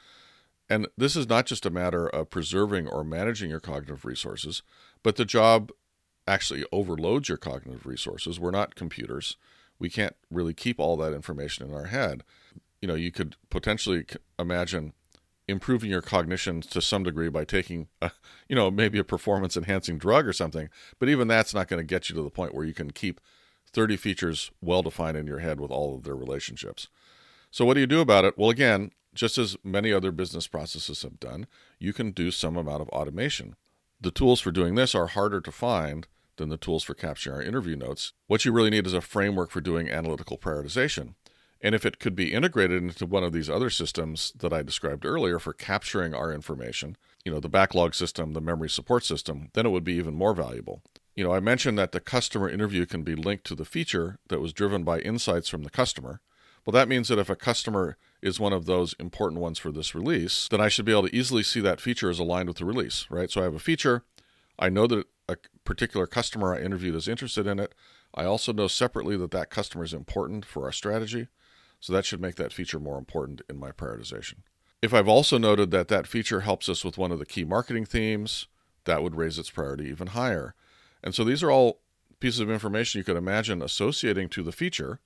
And 0.69 0.87
this 0.97 1.15
is 1.15 1.27
not 1.27 1.47
just 1.47 1.65
a 1.65 1.71
matter 1.71 2.07
of 2.07 2.29
preserving 2.29 2.87
or 2.87 3.03
managing 3.03 3.49
your 3.49 3.59
cognitive 3.59 4.05
resources, 4.05 4.61
but 5.01 5.15
the 5.15 5.25
job 5.25 5.71
actually 6.29 6.63
overloads 6.71 7.27
your 7.27 7.37
cognitive 7.37 7.85
resources. 7.85 8.39
We're 8.39 8.51
not 8.51 8.75
computers. 8.75 9.35
We 9.79 9.89
can't 9.89 10.15
really 10.29 10.53
keep 10.53 10.79
all 10.79 10.95
that 10.97 11.13
information 11.13 11.67
in 11.67 11.73
our 11.73 11.85
head. 11.85 12.23
You 12.81 12.87
know, 12.87 12.95
you 12.95 13.11
could 13.11 13.35
potentially 13.49 14.05
imagine 14.37 14.93
improving 15.47 15.89
your 15.89 16.01
cognition 16.01 16.61
to 16.61 16.81
some 16.81 17.03
degree 17.03 17.29
by 17.29 17.43
taking, 17.43 17.87
a, 18.01 18.11
you 18.47 18.55
know, 18.55 18.69
maybe 18.69 18.99
a 18.99 19.03
performance 19.03 19.57
enhancing 19.57 19.97
drug 19.97 20.27
or 20.27 20.33
something. 20.33 20.69
But 20.99 21.09
even 21.09 21.27
that's 21.27 21.53
not 21.53 21.67
going 21.67 21.79
to 21.79 21.83
get 21.83 22.09
you 22.09 22.15
to 22.15 22.21
the 22.21 22.29
point 22.29 22.53
where 22.53 22.65
you 22.65 22.73
can 22.73 22.91
keep 22.91 23.19
30 23.73 23.97
features 23.97 24.51
well 24.61 24.83
defined 24.83 25.17
in 25.17 25.27
your 25.27 25.39
head 25.39 25.59
with 25.59 25.71
all 25.71 25.95
of 25.95 26.03
their 26.03 26.15
relationships. 26.15 26.87
So, 27.51 27.65
what 27.65 27.73
do 27.73 27.79
you 27.79 27.87
do 27.87 28.01
about 28.01 28.25
it? 28.25 28.37
Well, 28.37 28.51
again, 28.51 28.91
just 29.13 29.37
as 29.37 29.57
many 29.63 29.91
other 29.91 30.11
business 30.11 30.47
processes 30.47 31.01
have 31.01 31.19
done, 31.19 31.47
you 31.79 31.93
can 31.93 32.11
do 32.11 32.29
some 32.29 32.55
amount 32.55 32.81
of 32.81 32.89
automation. 32.89 33.55
The 33.99 34.11
tools 34.11 34.39
for 34.39 34.51
doing 34.51 34.75
this 34.75 34.93
are 34.93 35.07
harder 35.07 35.41
to 35.41 35.51
find 35.51 36.07
than 36.39 36.49
the 36.49 36.57
tools 36.57 36.83
for 36.83 36.95
capturing 36.95 37.35
our 37.35 37.43
interview 37.43 37.75
notes. 37.75 38.13
What 38.25 38.43
you 38.43 38.51
really 38.51 38.71
need 38.71 38.87
is 38.87 38.93
a 38.93 39.01
framework 39.01 39.51
for 39.51 39.61
doing 39.61 39.89
analytical 39.89 40.37
prioritization. 40.37 41.13
And 41.61 41.75
if 41.75 41.85
it 41.85 41.99
could 41.99 42.15
be 42.15 42.33
integrated 42.33 42.81
into 42.81 43.05
one 43.05 43.23
of 43.23 43.33
these 43.33 43.49
other 43.49 43.69
systems 43.69 44.31
that 44.39 44.53
I 44.53 44.63
described 44.63 45.05
earlier 45.05 45.39
for 45.39 45.53
capturing 45.53 46.13
our 46.13 46.33
information, 46.33 46.95
you 47.25 47.31
know, 47.31 47.41
the 47.41 47.49
backlog 47.49 47.93
system, 47.93 48.33
the 48.33 48.41
memory 48.41 48.69
support 48.69 49.03
system, 49.03 49.49
then 49.53 49.65
it 49.65 49.69
would 49.69 49.83
be 49.83 49.95
even 49.95 50.15
more 50.15 50.33
valuable. 50.33 50.81
You 51.15 51.25
know, 51.25 51.33
I 51.33 51.41
mentioned 51.41 51.77
that 51.77 51.91
the 51.91 51.99
customer 51.99 52.49
interview 52.49 52.85
can 52.85 53.03
be 53.03 53.13
linked 53.13 53.43
to 53.47 53.55
the 53.55 53.65
feature 53.65 54.19
that 54.29 54.39
was 54.39 54.53
driven 54.53 54.83
by 54.83 54.99
insights 54.99 55.49
from 55.49 55.63
the 55.63 55.69
customer. 55.69 56.21
Well, 56.65 56.71
that 56.71 56.87
means 56.87 57.09
that 57.09 57.19
if 57.19 57.29
a 57.29 57.35
customer 57.35 57.97
is 58.21 58.39
one 58.39 58.53
of 58.53 58.65
those 58.65 58.95
important 58.99 59.41
ones 59.41 59.59
for 59.59 59.71
this 59.71 59.93
release, 59.93 60.47
then 60.49 60.61
I 60.61 60.69
should 60.69 60.85
be 60.85 60.91
able 60.91 61.07
to 61.07 61.15
easily 61.15 61.43
see 61.43 61.59
that 61.61 61.81
feature 61.81 62.09
is 62.09 62.19
aligned 62.19 62.47
with 62.47 62.57
the 62.57 62.65
release, 62.65 63.05
right? 63.09 63.29
So 63.29 63.41
I 63.41 63.45
have 63.45 63.55
a 63.55 63.59
feature. 63.59 64.03
I 64.57 64.69
know 64.69 64.87
that 64.87 65.07
a 65.29 65.37
particular 65.63 66.07
customer 66.07 66.55
I 66.55 66.61
interviewed 66.61 66.95
is 66.95 67.07
interested 67.07 67.47
in 67.47 67.59
it. 67.59 67.75
I 68.13 68.25
also 68.25 68.51
know 68.51 68.67
separately 68.67 69.15
that 69.17 69.31
that 69.31 69.49
customer 69.49 69.83
is 69.83 69.93
important 69.93 70.45
for 70.45 70.65
our 70.65 70.71
strategy. 70.71 71.27
So 71.79 71.93
that 71.93 72.05
should 72.05 72.21
make 72.21 72.35
that 72.35 72.51
feature 72.51 72.79
more 72.79 72.97
important 72.97 73.41
in 73.49 73.57
my 73.57 73.71
prioritization. 73.71 74.35
If 74.81 74.93
I've 74.93 75.07
also 75.07 75.37
noted 75.37 75.71
that 75.71 75.87
that 75.89 76.07
feature 76.07 76.41
helps 76.41 76.67
us 76.67 76.83
with 76.83 76.97
one 76.97 77.11
of 77.11 77.19
the 77.19 77.25
key 77.25 77.43
marketing 77.43 77.85
themes, 77.85 78.47
that 78.85 79.03
would 79.03 79.15
raise 79.15 79.37
its 79.37 79.49
priority 79.49 79.85
even 79.85 80.07
higher. 80.07 80.55
And 81.03 81.13
so 81.13 81.23
these 81.23 81.43
are 81.43 81.51
all 81.51 81.81
pieces 82.19 82.39
of 82.39 82.49
information 82.49 82.99
you 82.99 83.03
could 83.03 83.17
imagine 83.17 83.61
associating 83.61 84.29
to 84.29 84.43
the 84.43 84.51
feature 84.51 84.99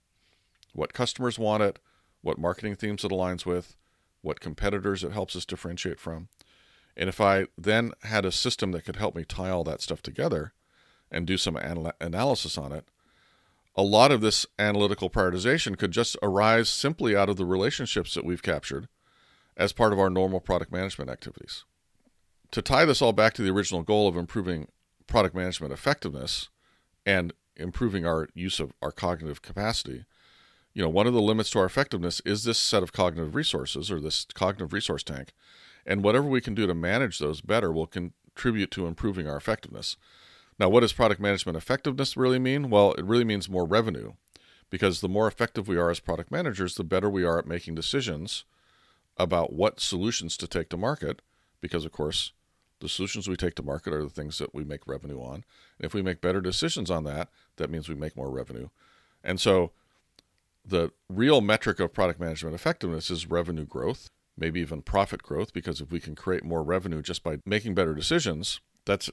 what 0.74 0.94
customers 0.94 1.38
want 1.38 1.62
it, 1.62 1.78
what 2.22 2.40
marketing 2.40 2.76
themes 2.76 3.04
it 3.04 3.12
aligns 3.12 3.46
with, 3.46 3.78
what 4.22 4.40
competitors 4.40 5.04
it 5.04 5.12
helps 5.12 5.36
us 5.36 5.46
differentiate 5.46 6.00
from. 6.00 6.30
And 6.96 7.10
if 7.10 7.20
I 7.20 7.48
then 7.58 7.92
had 8.04 8.26
a 8.26 8.32
system 8.32 8.72
that 8.72 8.86
could 8.86 8.98
help 8.98 9.16
me 9.16 9.24
tie 9.24 9.50
all 9.50 9.64
that 9.64 9.82
stuff 9.82 10.02
together 10.02 10.54
and 11.12 11.26
do 11.26 11.38
some 11.38 11.58
anal- 11.58 11.94
analysis 12.00 12.58
on 12.58 12.72
it, 12.72 12.86
a 13.76 13.84
lot 13.84 14.12
of 14.12 14.22
this 14.22 14.46
analytical 14.60 15.10
prioritization 15.10 15.78
could 15.78 15.92
just 15.92 16.16
arise 16.22 16.70
simply 16.70 17.16
out 17.16 17.30
of 17.30 17.38
the 17.38 17.46
relationships 17.46 18.14
that 18.14 18.26
we've 18.26 18.44
captured 18.44 18.88
as 19.58 19.74
part 19.74 19.94
of 19.94 20.00
our 20.00 20.10
normal 20.10 20.40
product 20.40 20.72
management 20.72 21.10
activities. 21.10 21.66
To 22.52 22.62
tie 22.62 22.86
this 22.86 23.02
all 23.02 23.14
back 23.14 23.34
to 23.34 23.42
the 23.42 23.50
original 23.50 23.82
goal 23.82 24.08
of 24.08 24.16
improving 24.16 24.68
product 25.08 25.36
management 25.36 25.74
effectiveness 25.74 26.50
and 27.06 27.34
improving 27.56 28.06
our 28.06 28.28
use 28.36 28.60
of 28.60 28.74
our 28.82 28.92
cognitive 28.92 29.42
capacity, 29.42 30.06
you 30.74 30.82
know, 30.82 30.90
one 30.90 31.08
of 31.08 31.14
the 31.14 31.22
limits 31.22 31.50
to 31.52 31.60
our 31.60 31.66
effectiveness 31.66 32.22
is 32.26 32.44
this 32.44 32.58
set 32.58 32.84
of 32.84 32.94
cognitive 32.94 33.36
resources 33.36 33.92
or 33.92 34.00
this 34.00 34.26
cognitive 34.34 34.74
resource 34.74 35.04
tank. 35.04 35.34
And 35.86 36.04
whatever 36.04 36.28
we 36.28 36.42
can 36.42 36.56
do 36.56 36.68
to 36.68 36.74
manage 36.74 37.20
those 37.20 37.42
better 37.42 37.72
will 37.72 37.88
contribute 37.88 38.72
to 38.72 38.88
improving 38.88 39.28
our 39.28 39.38
effectiveness. 39.38 39.98
Now, 40.60 40.70
what 40.70 40.82
does 40.82 40.94
product 40.94 41.20
management 41.20 41.58
effectiveness 41.58 42.16
really 42.16 42.40
mean? 42.40 42.70
Well, 42.70 42.94
it 42.94 43.06
really 43.06 43.24
means 43.24 43.50
more 43.50 43.66
revenue 43.66 44.14
because 44.70 45.02
the 45.02 45.10
more 45.10 45.28
effective 45.28 45.68
we 45.68 45.78
are 45.78 45.90
as 45.90 46.00
product 46.00 46.32
managers, 46.32 46.76
the 46.76 46.84
better 46.84 47.10
we 47.10 47.24
are 47.24 47.40
at 47.40 47.48
making 47.48 47.76
decisions 47.76 48.46
about 49.18 49.54
what 49.54 49.80
solutions 49.80 50.38
to 50.38 50.48
take 50.48 50.70
to 50.70 50.78
market. 50.78 51.22
Because, 51.62 51.86
of 51.86 51.92
course, 51.92 52.34
the 52.80 52.90
solutions 52.90 53.28
we 53.28 53.38
take 53.38 53.56
to 53.56 53.64
market 53.64 53.94
are 53.94 54.04
the 54.04 54.10
things 54.10 54.38
that 54.40 54.54
we 54.54 54.64
make 54.64 54.88
revenue 54.88 55.22
on. 55.22 55.36
And 55.78 55.86
if 55.86 55.94
we 55.94 56.02
make 56.02 56.22
better 56.22 56.42
decisions 56.42 56.92
on 56.92 57.04
that, 57.06 57.30
that 57.58 57.70
means 57.70 57.88
we 57.88 57.96
make 57.96 58.18
more 58.18 58.30
revenue. 58.30 58.70
And 59.24 59.40
so, 59.40 59.72
the 60.66 60.92
real 61.10 61.42
metric 61.42 61.80
of 61.80 61.94
product 61.94 62.20
management 62.20 62.56
effectiveness 62.56 63.12
is 63.12 63.30
revenue 63.30 63.66
growth, 63.66 64.10
maybe 64.38 64.60
even 64.62 64.82
profit 64.82 65.24
growth, 65.24 65.54
because 65.54 65.82
if 65.82 65.92
we 65.92 66.00
can 66.00 66.16
create 66.16 66.44
more 66.44 66.64
revenue 66.64 67.02
just 67.02 67.24
by 67.24 67.38
making 67.46 67.76
better 67.76 67.94
decisions, 67.94 68.60
that's 68.86 69.10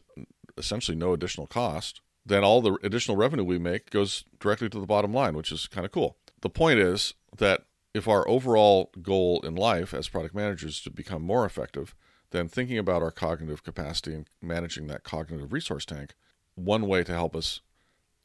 essentially 0.56 0.96
no 0.96 1.12
additional 1.12 1.46
cost, 1.46 2.00
then 2.24 2.44
all 2.44 2.60
the 2.60 2.76
additional 2.82 3.16
revenue 3.16 3.44
we 3.44 3.58
make 3.58 3.90
goes 3.90 4.24
directly 4.38 4.68
to 4.68 4.80
the 4.80 4.86
bottom 4.86 5.12
line, 5.12 5.34
which 5.34 5.52
is 5.52 5.66
kind 5.66 5.84
of 5.84 5.92
cool. 5.92 6.16
The 6.40 6.50
point 6.50 6.78
is 6.78 7.14
that 7.36 7.62
if 7.92 8.06
our 8.06 8.26
overall 8.28 8.90
goal 9.02 9.40
in 9.40 9.54
life 9.54 9.92
as 9.92 10.08
product 10.08 10.34
managers 10.34 10.74
is 10.74 10.80
to 10.82 10.90
become 10.90 11.22
more 11.22 11.44
effective, 11.44 11.94
then 12.30 12.48
thinking 12.48 12.78
about 12.78 13.02
our 13.02 13.10
cognitive 13.10 13.62
capacity 13.62 14.14
and 14.14 14.28
managing 14.40 14.86
that 14.86 15.02
cognitive 15.02 15.52
resource 15.52 15.84
tank, 15.84 16.14
one 16.54 16.86
way 16.86 17.02
to 17.02 17.12
help 17.12 17.34
us 17.34 17.60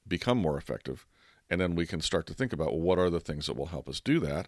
become 0.07 0.37
more 0.37 0.57
effective. 0.57 1.05
And 1.49 1.59
then 1.59 1.75
we 1.75 1.85
can 1.85 2.01
start 2.01 2.27
to 2.27 2.33
think 2.33 2.53
about 2.53 2.73
well, 2.73 2.81
what 2.81 2.99
are 2.99 3.09
the 3.09 3.19
things 3.19 3.47
that 3.47 3.57
will 3.57 3.67
help 3.67 3.89
us 3.89 3.99
do 3.99 4.19
that. 4.19 4.47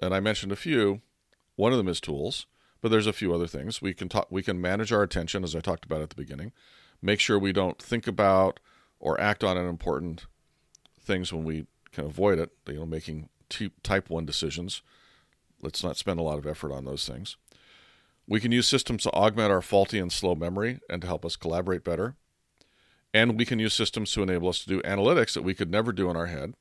And 0.00 0.14
I 0.14 0.20
mentioned 0.20 0.52
a 0.52 0.56
few. 0.56 1.00
One 1.58 1.72
of 1.72 1.78
them 1.78 1.88
is 1.88 2.00
tools, 2.00 2.46
but 2.80 2.92
there's 2.92 3.08
a 3.08 3.12
few 3.12 3.34
other 3.34 3.48
things. 3.48 3.82
We 3.82 3.92
can 3.92 4.08
talk 4.08 4.28
we 4.30 4.44
can 4.44 4.60
manage 4.60 4.92
our 4.92 5.02
attention 5.02 5.42
as 5.42 5.56
I 5.56 5.60
talked 5.60 5.84
about 5.84 6.02
at 6.02 6.08
the 6.08 6.14
beginning. 6.14 6.52
Make 7.02 7.18
sure 7.18 7.36
we 7.36 7.52
don't 7.52 7.82
think 7.82 8.06
about 8.06 8.60
or 9.00 9.20
act 9.20 9.42
on 9.42 9.56
unimportant 9.56 10.26
things 11.00 11.32
when 11.32 11.42
we 11.42 11.66
can 11.90 12.04
avoid 12.04 12.38
it, 12.38 12.52
you 12.68 12.74
know, 12.74 12.86
making 12.86 13.28
type 13.82 14.08
1 14.08 14.24
decisions. 14.24 14.82
Let's 15.60 15.82
not 15.82 15.96
spend 15.96 16.20
a 16.20 16.22
lot 16.22 16.38
of 16.38 16.46
effort 16.46 16.72
on 16.72 16.84
those 16.84 17.08
things. 17.08 17.36
We 18.28 18.38
can 18.38 18.52
use 18.52 18.68
systems 18.68 19.02
to 19.02 19.10
augment 19.10 19.50
our 19.50 19.60
faulty 19.62 19.98
and 19.98 20.12
slow 20.12 20.36
memory 20.36 20.78
and 20.88 21.02
to 21.02 21.08
help 21.08 21.24
us 21.24 21.34
collaborate 21.34 21.82
better. 21.82 22.14
And 23.12 23.36
we 23.36 23.44
can 23.44 23.58
use 23.58 23.74
systems 23.74 24.12
to 24.12 24.22
enable 24.22 24.48
us 24.48 24.60
to 24.60 24.68
do 24.68 24.80
analytics 24.82 25.32
that 25.34 25.42
we 25.42 25.54
could 25.54 25.72
never 25.72 25.90
do 25.90 26.08
in 26.08 26.16
our 26.16 26.26
head 26.26 26.54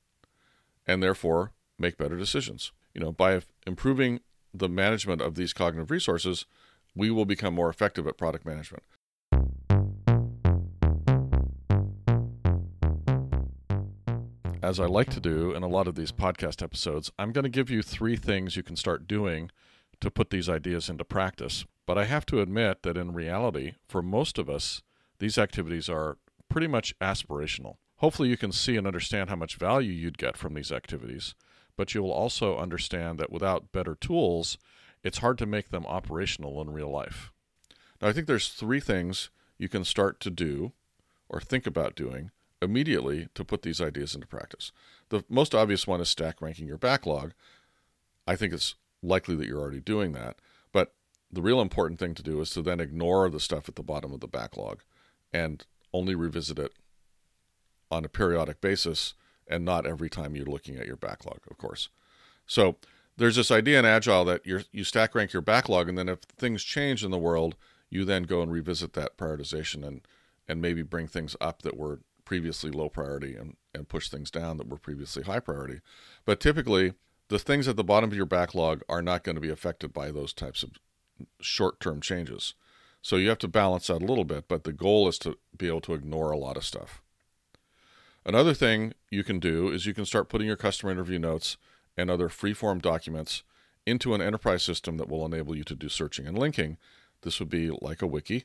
and 0.87 1.03
therefore 1.03 1.51
make 1.77 1.99
better 1.99 2.17
decisions. 2.17 2.71
You 2.95 3.01
know, 3.01 3.11
by 3.11 3.41
improving 3.67 4.21
the 4.53 4.69
management 4.69 5.21
of 5.21 5.35
these 5.35 5.53
cognitive 5.53 5.91
resources, 5.91 6.45
we 6.95 7.11
will 7.11 7.25
become 7.25 7.53
more 7.53 7.69
effective 7.69 8.07
at 8.07 8.17
product 8.17 8.45
management. 8.45 8.83
As 14.61 14.79
I 14.79 14.85
like 14.85 15.09
to 15.11 15.19
do 15.19 15.53
in 15.53 15.63
a 15.63 15.67
lot 15.67 15.87
of 15.87 15.95
these 15.95 16.11
podcast 16.11 16.61
episodes, 16.61 17.11
I'm 17.17 17.31
going 17.31 17.43
to 17.43 17.49
give 17.49 17.69
you 17.69 17.81
three 17.81 18.17
things 18.17 18.57
you 18.57 18.63
can 18.63 18.75
start 18.75 19.07
doing 19.07 19.49
to 20.01 20.11
put 20.11 20.29
these 20.29 20.49
ideas 20.49 20.89
into 20.89 21.05
practice. 21.05 21.65
But 21.85 21.97
I 21.97 22.05
have 22.05 22.25
to 22.27 22.41
admit 22.41 22.83
that 22.83 22.97
in 22.97 23.13
reality, 23.13 23.75
for 23.87 24.01
most 24.01 24.37
of 24.37 24.49
us, 24.49 24.81
these 25.19 25.37
activities 25.37 25.87
are 25.87 26.17
pretty 26.49 26.67
much 26.67 26.97
aspirational. 26.99 27.75
Hopefully, 27.97 28.29
you 28.29 28.37
can 28.37 28.51
see 28.51 28.75
and 28.75 28.85
understand 28.85 29.29
how 29.29 29.35
much 29.35 29.55
value 29.55 29.91
you'd 29.91 30.17
get 30.17 30.35
from 30.35 30.53
these 30.53 30.71
activities, 30.71 31.33
but 31.77 31.93
you 31.93 32.03
will 32.03 32.11
also 32.11 32.57
understand 32.57 33.19
that 33.19 33.31
without 33.31 33.71
better 33.71 33.95
tools, 33.95 34.57
it's 35.03 35.19
hard 35.19 35.37
to 35.37 35.45
make 35.45 35.69
them 35.69 35.85
operational 35.85 36.59
in 36.59 36.71
real 36.71 36.89
life. 36.89 37.31
Now, 38.01 38.09
I 38.09 38.13
think 38.13 38.27
there's 38.27 38.49
three 38.49 38.79
things 38.79 39.29
you 39.57 39.69
can 39.69 39.85
start 39.85 40.19
to 40.21 40.29
do 40.29 40.73
or 41.29 41.39
think 41.39 41.65
about 41.65 41.95
doing 41.95 42.31
immediately 42.61 43.27
to 43.35 43.45
put 43.45 43.61
these 43.61 43.79
ideas 43.79 44.15
into 44.15 44.27
practice. 44.27 44.71
The 45.09 45.23
most 45.29 45.53
obvious 45.53 45.85
one 45.85 46.01
is 46.01 46.09
stack 46.09 46.41
ranking 46.41 46.67
your 46.67 46.77
backlog. 46.77 47.33
I 48.25 48.35
think 48.35 48.53
it's 48.53 48.75
likely 49.03 49.35
that 49.35 49.47
you're 49.47 49.61
already 49.61 49.79
doing 49.79 50.11
that, 50.13 50.37
but 50.71 50.93
the 51.31 51.41
real 51.41 51.61
important 51.61 51.99
thing 51.99 52.15
to 52.15 52.23
do 52.23 52.41
is 52.41 52.49
to 52.51 52.61
then 52.61 52.79
ignore 52.79 53.29
the 53.29 53.39
stuff 53.39 53.69
at 53.69 53.75
the 53.75 53.83
bottom 53.83 54.11
of 54.11 54.19
the 54.19 54.27
backlog 54.27 54.81
and 55.31 55.65
only 55.93 56.15
revisit 56.15 56.57
it 56.57 56.73
on 57.91 58.03
a 58.03 58.09
periodic 58.09 58.59
basis 58.59 59.13
and 59.49 59.65
not 59.65 59.85
every 59.85 60.09
time 60.09 60.35
you're 60.35 60.45
looking 60.45 60.77
at 60.77 60.87
your 60.87 60.95
backlog, 60.95 61.39
of 61.49 61.57
course. 61.57 61.89
So 62.45 62.77
there's 63.17 63.35
this 63.35 63.51
idea 63.51 63.79
in 63.79 63.85
Agile 63.85 64.25
that 64.25 64.45
you 64.45 64.61
you 64.71 64.83
stack 64.83 65.15
rank 65.15 65.33
your 65.33 65.41
backlog, 65.41 65.89
and 65.89 65.97
then 65.97 66.09
if 66.09 66.19
things 66.19 66.63
change 66.63 67.03
in 67.03 67.11
the 67.11 67.17
world, 67.17 67.55
you 67.89 68.05
then 68.05 68.23
go 68.23 68.41
and 68.41 68.51
revisit 68.51 68.93
that 68.93 69.17
prioritization 69.17 69.85
and 69.85 70.01
and 70.47 70.61
maybe 70.61 70.81
bring 70.81 71.07
things 71.07 71.35
up 71.41 71.61
that 71.63 71.77
were 71.77 71.99
previously 72.23 72.71
low 72.71 72.89
priority 72.89 73.35
and, 73.35 73.55
and 73.73 73.87
push 73.87 74.09
things 74.09 74.29
down 74.29 74.57
that 74.57 74.67
were 74.67 74.77
previously 74.77 75.23
high 75.23 75.39
priority. 75.39 75.79
But 76.25 76.39
typically, 76.39 76.93
the 77.29 77.39
things 77.39 77.67
at 77.67 77.75
the 77.75 77.83
bottom 77.83 78.09
of 78.09 78.15
your 78.15 78.25
backlog 78.25 78.81
are 78.87 79.01
not 79.01 79.23
going 79.23 79.35
to 79.35 79.41
be 79.41 79.49
affected 79.49 79.93
by 79.93 80.11
those 80.11 80.33
types 80.33 80.63
of 80.63 80.71
short 81.41 81.79
term 81.79 82.01
changes. 82.01 82.53
So 83.01 83.15
you 83.15 83.29
have 83.29 83.37
to 83.39 83.47
balance 83.47 83.87
that 83.87 84.01
a 84.01 84.05
little 84.05 84.25
bit, 84.25 84.47
but 84.47 84.63
the 84.63 84.73
goal 84.73 85.07
is 85.07 85.17
to 85.19 85.37
be 85.57 85.67
able 85.67 85.81
to 85.81 85.93
ignore 85.93 86.31
a 86.31 86.37
lot 86.37 86.57
of 86.57 86.65
stuff. 86.65 87.01
Another 88.27 88.53
thing 88.53 88.93
you 89.09 89.23
can 89.23 89.39
do 89.39 89.69
is 89.69 89.85
you 89.85 89.93
can 89.93 90.05
start 90.05 90.27
putting 90.27 90.47
your 90.47 90.57
customer 90.57 90.91
interview 90.91 91.17
notes 91.17 91.55
and 91.95 92.11
other 92.11 92.27
free-form 92.27 92.79
documents 92.79 93.41
into 93.85 94.13
an 94.13 94.21
enterprise 94.21 94.63
system 94.63 94.97
that 94.97 95.07
will 95.07 95.25
enable 95.25 95.55
you 95.55 95.63
to 95.63 95.75
do 95.75 95.87
searching 95.87 96.27
and 96.27 96.37
linking. 96.37 96.77
This 97.21 97.39
would 97.39 97.49
be 97.49 97.71
like 97.81 98.01
a 98.01 98.07
wiki 98.07 98.43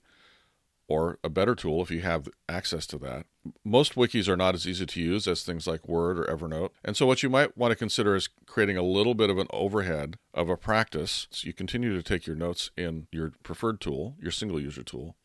or 0.87 1.19
a 1.25 1.29
better 1.29 1.57
tool 1.57 1.83
if 1.83 1.91
you 1.91 2.01
have 2.03 2.29
access 2.49 2.87
to 2.87 2.99
that. 2.99 3.27
Most 3.65 3.97
wikis 3.97 4.29
are 4.29 4.37
not 4.37 4.55
as 4.55 4.69
easy 4.69 4.87
to 4.87 5.01
use 5.01 5.27
as 5.27 5.43
things 5.43 5.67
like 5.67 5.89
Word 5.89 6.17
or 6.17 6.27
Evernote. 6.27 6.71
And 6.85 6.97
so, 6.97 7.05
what 7.05 7.25
you 7.25 7.29
might 7.29 7.59
want 7.59 7.73
to 7.73 7.77
consider 7.77 8.15
is 8.15 8.29
creating 8.47 8.77
a 8.77 8.83
little 8.83 9.15
bit 9.15 9.31
of 9.31 9.39
an 9.39 9.49
overhead 9.51 10.17
of 10.33 10.49
a 10.49 10.57
practice. 10.57 11.27
So, 11.31 11.49
you 11.49 11.53
continue 11.53 11.93
to 11.97 12.05
take 12.05 12.25
your 12.25 12.37
notes 12.37 12.71
in 12.77 13.09
your 13.11 13.33
preferred 13.43 13.81
tool, 13.81 14.15
your 14.23 14.31
single 14.31 14.61
user 14.61 14.85
tool, 14.85 15.17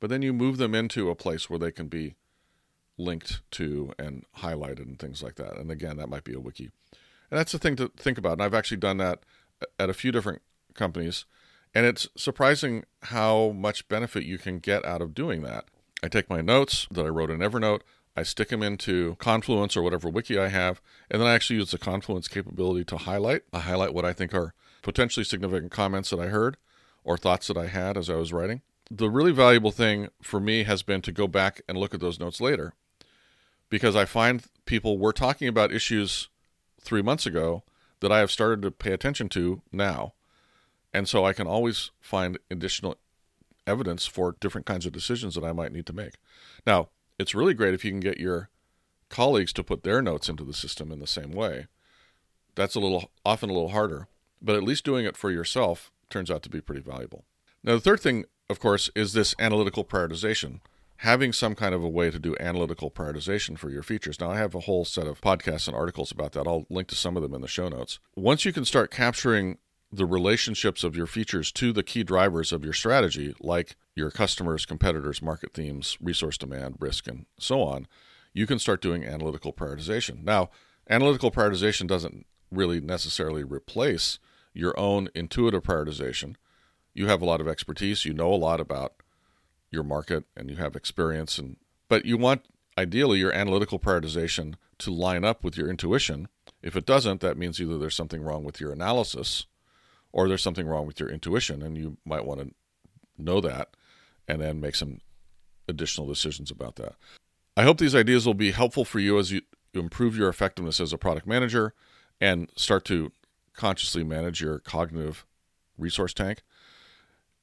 but 0.00 0.10
then 0.10 0.22
you 0.22 0.32
move 0.32 0.56
them 0.56 0.74
into 0.74 1.10
a 1.10 1.14
place 1.14 1.48
where 1.48 1.60
they 1.60 1.70
can 1.70 1.86
be 1.86 2.16
linked 3.00 3.40
to 3.52 3.92
and 3.98 4.24
highlighted 4.38 4.80
and 4.80 4.98
things 4.98 5.22
like 5.22 5.36
that. 5.36 5.56
And 5.56 5.70
again, 5.70 5.96
that 5.96 6.08
might 6.08 6.24
be 6.24 6.34
a 6.34 6.40
wiki. 6.40 6.70
And 7.30 7.38
that's 7.38 7.52
the 7.52 7.58
thing 7.58 7.76
to 7.76 7.90
think 7.96 8.18
about. 8.18 8.34
And 8.34 8.42
I've 8.42 8.54
actually 8.54 8.78
done 8.78 8.98
that 8.98 9.20
at 9.78 9.90
a 9.90 9.94
few 9.94 10.12
different 10.12 10.42
companies. 10.74 11.24
And 11.74 11.86
it's 11.86 12.08
surprising 12.16 12.84
how 13.04 13.50
much 13.50 13.88
benefit 13.88 14.24
you 14.24 14.38
can 14.38 14.58
get 14.58 14.84
out 14.84 15.02
of 15.02 15.14
doing 15.14 15.42
that. 15.42 15.66
I 16.02 16.08
take 16.08 16.30
my 16.30 16.40
notes 16.40 16.86
that 16.90 17.04
I 17.04 17.10
wrote 17.10 17.30
in 17.30 17.38
Evernote, 17.38 17.82
I 18.16 18.22
stick 18.22 18.48
them 18.48 18.62
into 18.62 19.16
Confluence 19.16 19.76
or 19.76 19.82
whatever 19.82 20.08
wiki 20.08 20.38
I 20.38 20.48
have, 20.48 20.80
and 21.10 21.20
then 21.20 21.28
I 21.28 21.34
actually 21.34 21.58
use 21.58 21.70
the 21.70 21.78
Confluence 21.78 22.26
capability 22.26 22.84
to 22.86 22.96
highlight. 22.96 23.42
I 23.52 23.60
highlight 23.60 23.94
what 23.94 24.04
I 24.04 24.12
think 24.12 24.34
are 24.34 24.52
potentially 24.82 25.24
significant 25.24 25.70
comments 25.70 26.10
that 26.10 26.18
I 26.18 26.26
heard 26.26 26.56
or 27.04 27.16
thoughts 27.16 27.46
that 27.48 27.56
I 27.56 27.66
had 27.66 27.96
as 27.96 28.10
I 28.10 28.16
was 28.16 28.32
writing. 28.32 28.62
The 28.90 29.08
really 29.08 29.30
valuable 29.30 29.70
thing 29.70 30.08
for 30.20 30.40
me 30.40 30.64
has 30.64 30.82
been 30.82 31.02
to 31.02 31.12
go 31.12 31.28
back 31.28 31.62
and 31.68 31.78
look 31.78 31.94
at 31.94 32.00
those 32.00 32.18
notes 32.18 32.40
later 32.40 32.74
because 33.70 33.96
I 33.96 34.04
find 34.04 34.44
people 34.66 34.98
were 34.98 35.12
talking 35.12 35.48
about 35.48 35.72
issues 35.72 36.28
three 36.80 37.02
months 37.02 37.24
ago 37.24 37.62
that 38.00 38.12
I 38.12 38.18
have 38.18 38.30
started 38.30 38.62
to 38.62 38.70
pay 38.70 38.92
attention 38.92 39.28
to 39.30 39.62
now. 39.72 40.14
And 40.92 41.08
so 41.08 41.24
I 41.24 41.32
can 41.32 41.46
always 41.46 41.92
find 42.00 42.38
additional 42.50 42.96
evidence 43.66 44.06
for 44.06 44.36
different 44.40 44.66
kinds 44.66 44.86
of 44.86 44.92
decisions 44.92 45.34
that 45.34 45.44
I 45.44 45.52
might 45.52 45.72
need 45.72 45.86
to 45.86 45.92
make. 45.92 46.14
Now, 46.66 46.88
it's 47.18 47.34
really 47.34 47.54
great 47.54 47.74
if 47.74 47.84
you 47.84 47.92
can 47.92 48.00
get 48.00 48.18
your 48.18 48.50
colleagues 49.08 49.52
to 49.52 49.64
put 49.64 49.82
their 49.82 50.02
notes 50.02 50.28
into 50.28 50.44
the 50.44 50.52
system 50.52 50.90
in 50.90 50.98
the 50.98 51.06
same 51.06 51.32
way. 51.32 51.66
That's 52.54 52.74
a 52.74 52.80
little 52.80 53.10
often 53.24 53.50
a 53.50 53.52
little 53.52 53.70
harder, 53.70 54.08
but 54.42 54.56
at 54.56 54.62
least 54.62 54.84
doing 54.84 55.04
it 55.04 55.16
for 55.16 55.30
yourself 55.30 55.92
turns 56.08 56.30
out 56.30 56.42
to 56.42 56.50
be 56.50 56.60
pretty 56.60 56.80
valuable. 56.80 57.24
Now, 57.62 57.74
the 57.74 57.80
third 57.80 58.00
thing, 58.00 58.24
of 58.48 58.58
course, 58.58 58.90
is 58.96 59.12
this 59.12 59.34
analytical 59.38 59.84
prioritization 59.84 60.60
having 61.00 61.32
some 61.32 61.54
kind 61.54 61.74
of 61.74 61.82
a 61.82 61.88
way 61.88 62.10
to 62.10 62.18
do 62.18 62.36
analytical 62.38 62.90
prioritization 62.90 63.56
for 63.56 63.70
your 63.70 63.82
features. 63.82 64.20
Now, 64.20 64.32
I 64.32 64.36
have 64.36 64.54
a 64.54 64.60
whole 64.60 64.84
set 64.84 65.06
of 65.06 65.22
podcasts 65.22 65.66
and 65.66 65.74
articles 65.74 66.12
about 66.12 66.32
that. 66.32 66.46
I'll 66.46 66.66
link 66.68 66.88
to 66.88 66.94
some 66.94 67.16
of 67.16 67.22
them 67.22 67.32
in 67.32 67.40
the 67.40 67.48
show 67.48 67.70
notes. 67.70 67.98
Once 68.16 68.44
you 68.44 68.52
can 68.52 68.66
start 68.66 68.90
capturing 68.90 69.56
the 69.90 70.04
relationships 70.04 70.84
of 70.84 70.94
your 70.94 71.06
features 71.06 71.50
to 71.52 71.72
the 71.72 71.82
key 71.82 72.04
drivers 72.04 72.52
of 72.52 72.64
your 72.64 72.74
strategy, 72.74 73.34
like 73.40 73.76
your 73.94 74.10
customers, 74.10 74.66
competitors, 74.66 75.22
market 75.22 75.54
themes, 75.54 75.96
resource 76.02 76.36
demand, 76.36 76.76
risk, 76.78 77.08
and 77.08 77.24
so 77.38 77.62
on, 77.62 77.86
you 78.34 78.46
can 78.46 78.58
start 78.58 78.82
doing 78.82 79.02
analytical 79.02 79.54
prioritization. 79.54 80.22
Now, 80.22 80.50
analytical 80.90 81.30
prioritization 81.30 81.86
doesn't 81.86 82.26
really 82.52 82.78
necessarily 82.78 83.42
replace 83.42 84.18
your 84.52 84.78
own 84.78 85.08
intuitive 85.14 85.62
prioritization. 85.62 86.36
You 86.92 87.06
have 87.06 87.22
a 87.22 87.26
lot 87.26 87.40
of 87.40 87.48
expertise, 87.48 88.04
you 88.04 88.12
know 88.12 88.30
a 88.30 88.36
lot 88.36 88.60
about 88.60 89.02
your 89.70 89.82
market 89.82 90.24
and 90.36 90.50
you 90.50 90.56
have 90.56 90.76
experience 90.76 91.38
and 91.38 91.56
but 91.88 92.04
you 92.04 92.16
want 92.16 92.42
ideally 92.78 93.18
your 93.18 93.32
analytical 93.32 93.78
prioritization 93.78 94.54
to 94.78 94.90
line 94.90 95.24
up 95.24 95.44
with 95.44 95.56
your 95.56 95.68
intuition. 95.68 96.28
If 96.62 96.76
it 96.76 96.86
doesn't, 96.86 97.20
that 97.20 97.36
means 97.36 97.60
either 97.60 97.78
there's 97.78 97.96
something 97.96 98.22
wrong 98.22 98.44
with 98.44 98.60
your 98.60 98.72
analysis 98.72 99.46
or 100.12 100.28
there's 100.28 100.42
something 100.42 100.66
wrong 100.66 100.86
with 100.86 100.98
your 100.98 101.08
intuition 101.08 101.62
and 101.62 101.76
you 101.76 101.98
might 102.04 102.24
want 102.24 102.40
to 102.40 102.54
know 103.18 103.40
that 103.40 103.70
and 104.26 104.40
then 104.40 104.60
make 104.60 104.74
some 104.74 105.00
additional 105.68 106.06
decisions 106.06 106.50
about 106.50 106.76
that. 106.76 106.94
I 107.56 107.64
hope 107.64 107.78
these 107.78 107.94
ideas 107.94 108.26
will 108.26 108.34
be 108.34 108.52
helpful 108.52 108.84
for 108.84 108.98
you 108.98 109.18
as 109.18 109.30
you 109.30 109.42
improve 109.74 110.16
your 110.16 110.28
effectiveness 110.28 110.80
as 110.80 110.92
a 110.92 110.98
product 110.98 111.26
manager 111.26 111.74
and 112.20 112.50
start 112.56 112.84
to 112.86 113.12
consciously 113.54 114.04
manage 114.04 114.40
your 114.40 114.58
cognitive 114.58 115.26
resource 115.76 116.14
tank. 116.14 116.42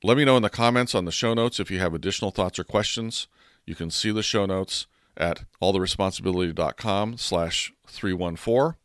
Let 0.04 0.18
me 0.18 0.26
know 0.26 0.38
in 0.38 0.44
the 0.44 0.50
comments 0.50 0.94
on 0.94 1.06
the 1.06 1.12
show 1.12 1.34
notes 1.34 1.60
if 1.60 1.72
you 1.72 1.80
have 1.80 1.96
additional 1.96 2.30
thoughts 2.30 2.60
or 2.60 2.64
questions. 2.64 3.28
You 3.66 3.74
can 3.74 3.90
see 3.90 4.12
the 4.12 4.22
show 4.22 4.46
notes 4.46 4.86
at 5.18 5.46
alltheresponsibility.com 5.60 7.18
slash 7.18 7.74
314. 7.88 8.78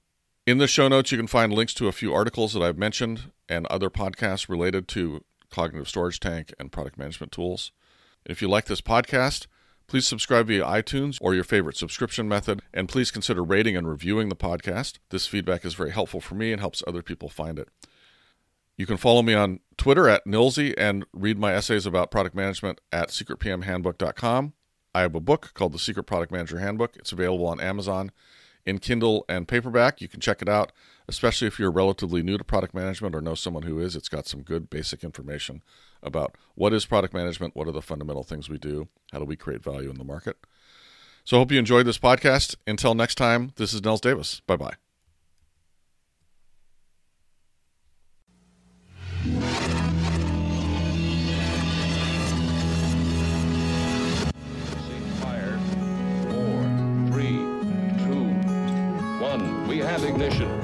In 0.46 0.58
the 0.58 0.66
show 0.66 0.88
notes, 0.88 1.12
you 1.12 1.18
can 1.18 1.26
find 1.26 1.52
links 1.52 1.74
to 1.74 1.86
a 1.86 1.92
few 1.92 2.14
articles 2.14 2.54
that 2.54 2.62
I've 2.62 2.78
mentioned 2.78 3.30
and 3.46 3.66
other 3.66 3.90
podcasts 3.90 4.48
related 4.48 4.88
to 4.88 5.22
cognitive 5.50 5.88
storage 5.88 6.18
tank 6.18 6.54
and 6.58 6.72
product 6.72 6.96
management 6.96 7.30
tools. 7.30 7.72
If 8.24 8.40
you 8.40 8.48
like 8.48 8.64
this 8.64 8.80
podcast, 8.80 9.46
please 9.86 10.06
subscribe 10.06 10.46
via 10.46 10.64
iTunes 10.64 11.18
or 11.20 11.34
your 11.34 11.44
favorite 11.44 11.76
subscription 11.76 12.26
method, 12.26 12.62
and 12.72 12.88
please 12.88 13.10
consider 13.10 13.44
rating 13.44 13.76
and 13.76 13.86
reviewing 13.86 14.30
the 14.30 14.36
podcast. 14.36 14.98
This 15.10 15.26
feedback 15.26 15.66
is 15.66 15.74
very 15.74 15.90
helpful 15.90 16.22
for 16.22 16.34
me 16.36 16.52
and 16.52 16.60
helps 16.60 16.82
other 16.86 17.02
people 17.02 17.28
find 17.28 17.58
it. 17.58 17.68
You 18.82 18.86
can 18.86 18.96
follow 18.96 19.22
me 19.22 19.32
on 19.32 19.60
Twitter 19.76 20.08
at 20.08 20.26
Nilsey 20.26 20.74
and 20.76 21.06
read 21.12 21.38
my 21.38 21.52
essays 21.52 21.86
about 21.86 22.10
product 22.10 22.34
management 22.34 22.80
at 22.90 23.10
secretpmhandbook.com. 23.10 24.54
I 24.92 25.00
have 25.02 25.14
a 25.14 25.20
book 25.20 25.52
called 25.54 25.70
The 25.70 25.78
Secret 25.78 26.02
Product 26.02 26.32
Manager 26.32 26.58
Handbook. 26.58 26.96
It's 26.96 27.12
available 27.12 27.46
on 27.46 27.60
Amazon. 27.60 28.10
in 28.66 28.78
Kindle 28.80 29.24
and 29.28 29.46
paperback. 29.46 30.00
You 30.00 30.08
can 30.08 30.18
check 30.18 30.42
it 30.42 30.48
out, 30.48 30.72
especially 31.06 31.46
if 31.46 31.60
you're 31.60 31.70
relatively 31.70 32.24
new 32.24 32.36
to 32.36 32.42
product 32.42 32.74
management 32.74 33.14
or 33.14 33.20
know 33.20 33.36
someone 33.36 33.62
who 33.62 33.78
is. 33.78 33.94
It's 33.94 34.08
got 34.08 34.26
some 34.26 34.42
good 34.42 34.68
basic 34.68 35.04
information 35.04 35.62
about 36.02 36.36
what 36.56 36.72
is 36.72 36.84
product 36.84 37.14
management, 37.14 37.54
what 37.54 37.68
are 37.68 37.72
the 37.72 37.82
fundamental 37.82 38.24
things 38.24 38.50
we 38.50 38.58
do, 38.58 38.88
how 39.12 39.20
do 39.20 39.24
we 39.24 39.36
create 39.36 39.62
value 39.62 39.90
in 39.90 39.98
the 39.98 40.02
market. 40.02 40.38
So 41.24 41.36
I 41.36 41.40
hope 41.40 41.52
you 41.52 41.58
enjoyed 41.60 41.86
this 41.86 41.98
podcast. 41.98 42.56
Until 42.66 42.96
next 42.96 43.14
time, 43.14 43.52
this 43.54 43.72
is 43.72 43.84
Nils 43.84 44.00
Davis. 44.00 44.40
Bye 44.44 44.56
bye. 44.56 44.81
Have 59.92 60.04
ignition. 60.04 60.61